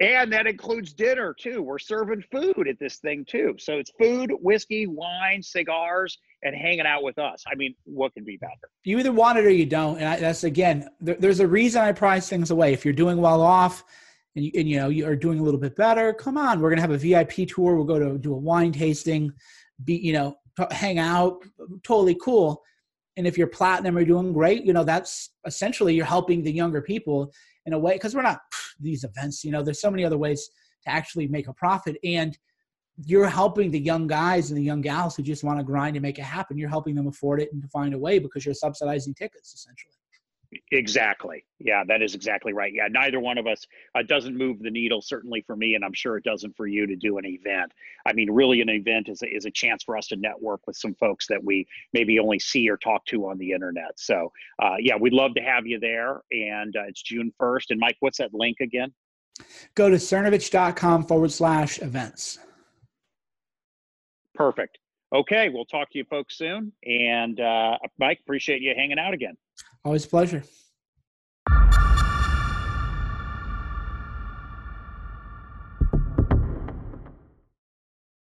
And 0.00 0.32
that 0.32 0.46
includes 0.46 0.92
dinner 0.92 1.34
too. 1.38 1.62
We're 1.62 1.78
serving 1.78 2.24
food 2.30 2.66
at 2.68 2.78
this 2.80 2.98
thing 2.98 3.24
too. 3.24 3.54
So 3.58 3.78
it's 3.78 3.92
food, 3.98 4.32
whiskey, 4.40 4.86
wine, 4.86 5.42
cigars, 5.42 6.18
and 6.42 6.54
hanging 6.54 6.84
out 6.84 7.04
with 7.04 7.18
us. 7.18 7.44
I 7.50 7.54
mean, 7.54 7.74
what 7.84 8.12
could 8.12 8.24
be 8.24 8.36
better? 8.36 8.68
You 8.82 8.98
either 8.98 9.12
want 9.12 9.38
it 9.38 9.46
or 9.46 9.50
you 9.50 9.66
don't. 9.66 9.98
And 9.98 10.06
I, 10.06 10.16
that's 10.16 10.44
again, 10.44 10.88
there, 11.00 11.14
there's 11.14 11.40
a 11.40 11.46
reason 11.46 11.80
I 11.80 11.92
prize 11.92 12.28
things 12.28 12.50
away. 12.50 12.72
If 12.72 12.84
you're 12.84 12.92
doing 12.92 13.18
well 13.18 13.40
off, 13.40 13.84
and 14.36 14.44
you, 14.44 14.50
and 14.56 14.68
you 14.68 14.76
know 14.78 14.88
you 14.88 15.06
are 15.06 15.14
doing 15.14 15.38
a 15.38 15.42
little 15.42 15.60
bit 15.60 15.76
better, 15.76 16.12
come 16.12 16.36
on. 16.36 16.60
We're 16.60 16.70
gonna 16.70 16.82
have 16.82 16.90
a 16.90 16.98
VIP 16.98 17.48
tour. 17.48 17.76
We'll 17.76 17.84
go 17.84 17.98
to 17.98 18.18
do 18.18 18.34
a 18.34 18.36
wine 18.36 18.72
tasting, 18.72 19.32
be 19.84 19.94
you 19.94 20.12
know, 20.12 20.36
hang 20.70 20.98
out. 20.98 21.38
Totally 21.84 22.16
cool. 22.20 22.62
And 23.16 23.26
if 23.26 23.38
you're 23.38 23.46
platinum 23.46 23.96
or 23.96 24.04
doing 24.04 24.32
great, 24.32 24.64
you 24.64 24.72
know 24.72 24.84
that's 24.84 25.30
essentially 25.46 25.94
you're 25.94 26.04
helping 26.04 26.42
the 26.42 26.52
younger 26.52 26.82
people 26.82 27.32
in 27.66 27.72
a 27.72 27.78
way 27.78 27.94
because 27.94 28.14
we're 28.14 28.22
not 28.22 28.40
these 28.80 29.04
events. 29.04 29.44
You 29.44 29.52
know, 29.52 29.62
there's 29.62 29.80
so 29.80 29.90
many 29.90 30.04
other 30.04 30.18
ways 30.18 30.48
to 30.84 30.90
actually 30.90 31.28
make 31.28 31.48
a 31.48 31.52
profit, 31.52 31.96
and 32.04 32.36
you're 33.04 33.28
helping 33.28 33.70
the 33.70 33.80
young 33.80 34.06
guys 34.06 34.50
and 34.50 34.58
the 34.58 34.62
young 34.62 34.80
gals 34.80 35.16
who 35.16 35.22
just 35.22 35.44
want 35.44 35.58
to 35.58 35.64
grind 35.64 35.96
and 35.96 36.02
make 36.02 36.18
it 36.18 36.22
happen. 36.22 36.56
You're 36.56 36.68
helping 36.68 36.94
them 36.94 37.08
afford 37.08 37.40
it 37.40 37.52
and 37.52 37.60
to 37.62 37.68
find 37.68 37.94
a 37.94 37.98
way 37.98 38.18
because 38.18 38.44
you're 38.44 38.54
subsidizing 38.54 39.14
tickets 39.14 39.52
essentially. 39.52 39.94
Exactly. 40.72 41.44
Yeah, 41.58 41.84
that 41.88 42.02
is 42.02 42.14
exactly 42.14 42.52
right. 42.52 42.72
Yeah, 42.74 42.88
neither 42.90 43.20
one 43.20 43.38
of 43.38 43.46
us 43.46 43.66
uh, 43.94 44.02
doesn't 44.02 44.36
move 44.36 44.60
the 44.60 44.70
needle, 44.70 45.00
certainly 45.00 45.42
for 45.46 45.56
me, 45.56 45.74
and 45.74 45.84
I'm 45.84 45.92
sure 45.92 46.16
it 46.16 46.24
doesn't 46.24 46.56
for 46.56 46.66
you 46.66 46.86
to 46.86 46.96
do 46.96 47.18
an 47.18 47.26
event. 47.26 47.72
I 48.06 48.12
mean, 48.12 48.30
really, 48.30 48.60
an 48.60 48.68
event 48.68 49.08
is 49.08 49.22
a, 49.22 49.26
is 49.26 49.44
a 49.44 49.50
chance 49.50 49.82
for 49.82 49.96
us 49.96 50.08
to 50.08 50.16
network 50.16 50.66
with 50.66 50.76
some 50.76 50.94
folks 50.94 51.26
that 51.28 51.42
we 51.42 51.66
maybe 51.92 52.18
only 52.18 52.38
see 52.38 52.68
or 52.68 52.76
talk 52.76 53.04
to 53.06 53.28
on 53.28 53.38
the 53.38 53.52
internet. 53.52 53.92
So, 53.96 54.32
uh, 54.62 54.76
yeah, 54.78 54.96
we'd 54.96 55.12
love 55.12 55.34
to 55.34 55.42
have 55.42 55.66
you 55.66 55.78
there. 55.80 56.22
And 56.30 56.76
uh, 56.76 56.84
it's 56.88 57.02
June 57.02 57.32
1st. 57.40 57.70
And 57.70 57.80
Mike, 57.80 57.96
what's 58.00 58.18
that 58.18 58.34
link 58.34 58.58
again? 58.60 58.92
Go 59.74 59.88
to 59.90 59.96
cernovich.com 59.96 61.06
forward 61.06 61.32
slash 61.32 61.80
events. 61.80 62.38
Perfect. 64.34 64.78
Okay, 65.14 65.48
we'll 65.48 65.64
talk 65.64 65.90
to 65.92 65.98
you 65.98 66.04
folks 66.04 66.36
soon. 66.36 66.72
And 66.84 67.38
uh, 67.38 67.78
Mike, 67.98 68.18
appreciate 68.20 68.62
you 68.62 68.74
hanging 68.76 68.98
out 68.98 69.14
again. 69.14 69.36
Always 69.84 70.06
a 70.06 70.08
pleasure. 70.08 70.42